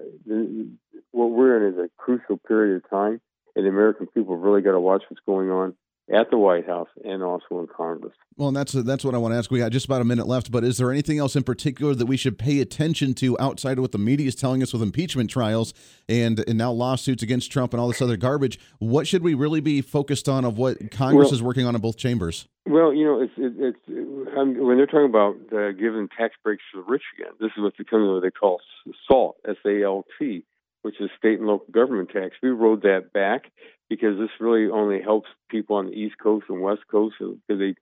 what 1.14 1.32
we're 1.32 1.66
in 1.66 1.74
is 1.74 1.80
a 1.80 1.90
crucial 1.98 2.38
period 2.38 2.84
of 2.84 2.90
time, 2.90 3.22
and 3.56 3.66
the 3.66 3.70
American 3.70 4.08
people 4.08 4.36
really 4.36 4.62
got 4.62 4.72
to 4.72 4.80
watch 4.80 5.04
what's 5.10 5.24
going 5.26 5.50
on 5.50 5.76
at 6.14 6.30
the 6.30 6.38
White 6.38 6.68
House 6.68 6.90
and 7.06 7.24
also 7.24 7.62
in 7.62 7.68
Congress. 7.68 8.14
Well, 8.36 8.50
and 8.50 8.58
that's 8.58 8.74
that's 8.74 9.06
what 9.06 9.16
I 9.16 9.20
want 9.20 9.34
to 9.34 9.38
ask. 9.38 9.52
We 9.52 9.60
got 9.60 9.72
just 9.72 9.86
about 9.86 10.02
a 10.02 10.06
minute 10.06 10.28
left, 10.28 10.52
but 10.52 10.64
is 10.64 10.78
there 10.78 10.92
anything 10.92 11.18
else 11.18 11.36
in 11.36 11.44
particular 11.44 11.96
that 11.96 12.08
we 12.08 12.18
should 12.18 12.38
pay 12.38 12.60
attention 12.60 13.14
to 13.16 13.40
outside 13.40 13.78
of 13.78 13.84
what 13.84 13.94
the 13.94 14.00
media 14.00 14.28
is 14.28 14.36
telling 14.36 14.62
us 14.62 14.74
with 14.74 14.82
impeachment 14.82 15.30
trials 15.30 15.74
and 16.10 16.44
and 16.48 16.58
now 16.58 16.72
lawsuits 16.72 17.24
against 17.24 17.52
Trump 17.52 17.74
and 17.74 17.80
all 17.80 17.88
this 17.88 18.02
other 18.02 18.18
garbage? 18.18 18.60
What 18.80 19.08
should 19.08 19.24
we 19.24 19.34
really 19.34 19.62
be 19.62 19.82
focused 19.82 20.28
on 20.28 20.44
of 20.44 20.58
what 20.58 20.92
Congress 20.92 21.28
well, 21.28 21.36
is 21.36 21.44
working 21.44 21.66
on 21.66 21.76
in 21.76 21.82
both 21.82 21.98
chambers? 21.98 22.48
Well, 22.66 22.94
you 22.94 23.06
know, 23.06 23.22
it's 23.22 23.34
it, 23.38 23.54
it's 23.58 23.80
when 23.88 24.78
they're 24.78 24.88
talking 24.88 25.06
about 25.06 25.36
uh, 25.54 25.72
giving 25.72 26.10
tax 26.18 26.36
breaks 26.44 26.64
to 26.74 26.82
the 26.82 26.92
rich 26.92 27.04
again. 27.18 27.34
This 27.40 27.52
is 27.56 27.64
what 27.64 27.74
what 27.78 28.22
they 28.22 28.32
call 28.32 28.60
SALT, 29.08 29.38
S 29.48 29.56
A 29.66 29.84
L 29.84 30.06
T, 30.20 30.44
which 30.84 31.02
is 31.02 31.10
state 31.18 31.40
and 31.40 31.48
local 31.48 31.68
government 31.72 32.12
tax. 32.12 32.36
We 32.42 32.50
rolled 32.50 32.84
that 32.84 33.12
back 33.12 33.52
because 33.90 34.18
this 34.20 34.30
really 34.40 34.70
only 34.70 35.02
helps 35.02 35.28
people 35.50 35.78
on 35.78 35.88
the 35.88 35.94
East 35.94 36.16
Coast 36.22 36.46
and 36.50 36.62
West 36.62 36.82
Coast 36.90 37.16
because 37.20 37.60
they 37.60 37.76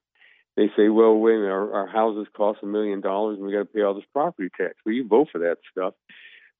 they 0.56 0.68
say, 0.76 0.88
well, 0.88 1.14
wait 1.14 1.34
a 1.34 1.38
minute, 1.38 1.50
our, 1.50 1.72
our 1.72 1.86
houses 1.86 2.26
cost 2.36 2.58
a 2.62 2.66
million 2.66 3.00
dollars 3.00 3.38
and 3.38 3.46
we 3.46 3.52
got 3.52 3.60
to 3.60 3.64
pay 3.64 3.82
all 3.82 3.94
this 3.94 4.04
property 4.12 4.50
tax. 4.56 4.74
Well, 4.84 4.94
you 4.94 5.06
vote 5.06 5.28
for 5.32 5.38
that 5.38 5.56
stuff. 5.70 5.94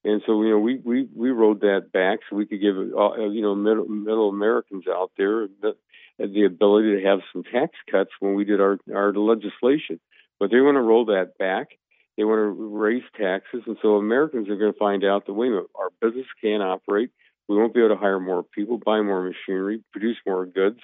And 0.05 0.23
so, 0.27 0.43
you 0.43 0.51
know, 0.51 0.59
we, 0.59 0.81
we, 0.83 1.09
we 1.15 1.31
rolled 1.31 1.61
that 1.61 1.93
back 1.93 2.21
so 2.29 2.37
we 2.37 2.47
could 2.47 2.61
give, 2.61 2.77
uh, 2.77 3.29
you 3.29 3.43
know, 3.43 3.55
middle, 3.55 3.87
middle 3.87 4.31
Americans 4.31 4.85
out 4.89 5.13
there 5.17 5.47
the, 5.61 5.77
the 6.19 6.45
ability 6.45 6.97
to 6.97 7.07
have 7.07 7.21
some 7.33 7.45
tax 7.45 7.73
cuts 7.91 8.11
when 8.19 8.35
we 8.35 8.45
did 8.45 8.61
our, 8.61 8.79
our 8.93 9.13
legislation. 9.13 10.01
But 10.41 10.51
they 10.51 10.61
want 10.61 10.77
to 10.77 10.81
roll 10.81 11.05
that 11.07 11.39
back. 11.39 11.69
They 12.16 12.25
want 12.25 12.38
to 12.38 12.76
raise 12.78 13.02
taxes. 13.19 13.62
And 13.66 13.76
so 13.81 13.97
Americans 13.97 14.49
are 14.49 14.57
going 14.57 14.73
to 14.73 14.78
find 14.78 15.04
out 15.04 15.26
that, 15.26 15.33
wait 15.33 15.49
a 15.49 15.50
minute, 15.50 15.71
our 15.75 15.90
business 16.00 16.26
can't 16.42 16.62
operate. 16.62 17.11
We 17.49 17.57
won't 17.57 17.75
be 17.75 17.81
able 17.81 17.97
to 17.97 18.00
hire 18.00 18.21
more 18.21 18.42
people, 18.42 18.78
buy 18.78 19.00
more 19.00 19.23
machinery, 19.23 19.83
produce 19.92 20.16
more 20.26 20.47
goods. 20.47 20.78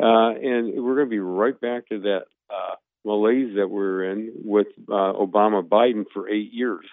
Uh, 0.00 0.30
and 0.30 0.82
we're 0.82 0.94
going 0.94 1.06
to 1.06 1.10
be 1.10 1.18
right 1.18 1.58
back 1.60 1.88
to 1.88 2.00
that 2.00 2.22
uh, 2.50 2.74
malaise 3.04 3.56
that 3.56 3.68
we're 3.68 4.10
in 4.12 4.32
with 4.44 4.68
uh, 4.88 5.12
Obama 5.12 5.66
Biden 5.66 6.04
for 6.12 6.28
eight 6.28 6.52
years. 6.52 6.84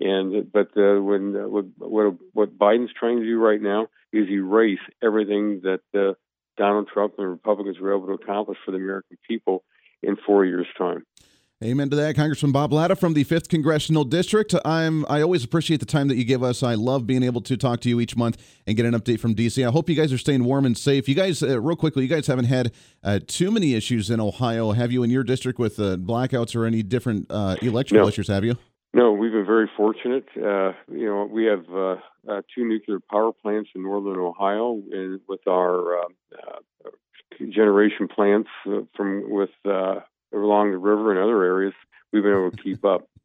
And 0.00 0.50
but 0.52 0.70
uh, 0.76 1.00
when 1.00 1.36
uh, 1.36 1.48
what 1.48 2.14
what 2.32 2.58
Biden's 2.58 2.92
trying 2.98 3.20
to 3.20 3.24
do 3.24 3.38
right 3.38 3.62
now 3.62 3.88
is 4.12 4.28
erase 4.28 4.80
everything 5.02 5.62
that 5.62 5.80
uh, 5.94 6.14
Donald 6.56 6.88
Trump 6.92 7.14
and 7.16 7.24
the 7.24 7.28
Republicans 7.28 7.78
were 7.78 7.94
able 7.94 8.06
to 8.08 8.22
accomplish 8.22 8.58
for 8.64 8.72
the 8.72 8.78
American 8.78 9.18
people 9.26 9.64
in 10.02 10.16
four 10.16 10.44
years' 10.44 10.66
time. 10.76 11.04
Amen 11.64 11.88
to 11.88 11.96
that, 11.96 12.14
Congressman 12.14 12.52
Bob 12.52 12.74
Latta 12.74 12.94
from 12.94 13.14
the 13.14 13.24
Fifth 13.24 13.48
Congressional 13.48 14.04
District. 14.04 14.54
I'm 14.66 15.06
I 15.08 15.22
always 15.22 15.42
appreciate 15.44 15.80
the 15.80 15.86
time 15.86 16.08
that 16.08 16.16
you 16.16 16.24
give 16.24 16.42
us. 16.42 16.62
I 16.62 16.74
love 16.74 17.06
being 17.06 17.22
able 17.22 17.40
to 17.40 17.56
talk 17.56 17.80
to 17.80 17.88
you 17.88 18.00
each 18.00 18.18
month 18.18 18.36
and 18.66 18.76
get 18.76 18.84
an 18.84 18.92
update 18.92 19.18
from 19.18 19.34
DC. 19.34 19.66
I 19.66 19.70
hope 19.70 19.88
you 19.88 19.94
guys 19.94 20.12
are 20.12 20.18
staying 20.18 20.44
warm 20.44 20.66
and 20.66 20.76
safe. 20.76 21.08
You 21.08 21.14
guys, 21.14 21.42
uh, 21.42 21.58
real 21.58 21.74
quickly, 21.74 22.02
you 22.02 22.08
guys 22.10 22.26
haven't 22.26 22.44
had 22.44 22.72
uh, 23.02 23.20
too 23.26 23.50
many 23.50 23.72
issues 23.72 24.10
in 24.10 24.20
Ohio, 24.20 24.72
have 24.72 24.92
you? 24.92 25.02
In 25.04 25.08
your 25.08 25.24
district 25.24 25.58
with 25.58 25.80
uh, 25.80 25.96
blackouts 25.96 26.54
or 26.54 26.66
any 26.66 26.82
different 26.82 27.28
uh, 27.30 27.56
electrical 27.62 28.04
no. 28.04 28.08
issues, 28.08 28.28
have 28.28 28.44
you? 28.44 28.58
No, 28.92 29.12
we've 29.12 29.32
been 29.32 29.46
very 29.46 29.70
fortunate. 29.74 30.26
Uh, 30.36 30.72
you 30.92 31.06
know, 31.06 31.26
we 31.32 31.46
have 31.46 31.64
uh, 31.74 32.42
two 32.54 32.68
nuclear 32.68 32.98
power 33.10 33.32
plants 33.32 33.70
in 33.74 33.84
northern 33.84 34.18
Ohio, 34.18 34.82
and 34.92 35.18
with 35.26 35.40
our 35.48 36.04
generation 37.54 38.06
plants 38.06 38.50
from 38.94 39.30
with 39.30 39.48
along 40.42 40.72
the 40.72 40.78
river 40.78 41.10
and 41.10 41.20
other 41.20 41.42
areas, 41.42 41.74
we've 42.12 42.22
been 42.22 42.32
able 42.32 42.50
to 42.50 42.62
keep 42.62 42.84
up. 42.84 43.08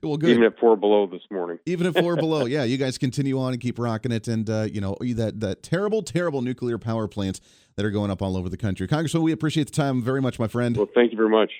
Well, 0.00 0.16
good. 0.16 0.30
Even 0.30 0.44
at 0.44 0.58
four 0.58 0.76
below 0.76 1.06
this 1.06 1.22
morning. 1.30 1.58
Even 1.66 1.86
at 1.86 1.98
four 1.98 2.14
below, 2.24 2.44
yeah. 2.44 2.62
You 2.62 2.76
guys 2.76 2.98
continue 2.98 3.40
on 3.40 3.52
and 3.52 3.60
keep 3.60 3.78
rocking 3.80 4.12
it, 4.12 4.28
and 4.28 4.48
uh, 4.48 4.68
you 4.70 4.80
know 4.80 4.96
that 5.00 5.40
that 5.40 5.62
terrible, 5.62 6.02
terrible 6.02 6.40
nuclear 6.40 6.78
power 6.78 7.08
plants 7.08 7.40
that 7.76 7.84
are 7.84 7.90
going 7.90 8.10
up 8.10 8.22
all 8.22 8.36
over 8.36 8.48
the 8.48 8.56
country. 8.56 8.86
Congressman, 8.86 9.22
we 9.22 9.32
appreciate 9.32 9.64
the 9.64 9.72
time 9.72 10.02
very 10.02 10.20
much, 10.20 10.38
my 10.38 10.46
friend. 10.48 10.76
Well, 10.76 10.88
thank 10.94 11.10
you 11.10 11.16
very 11.16 11.30
much. 11.30 11.52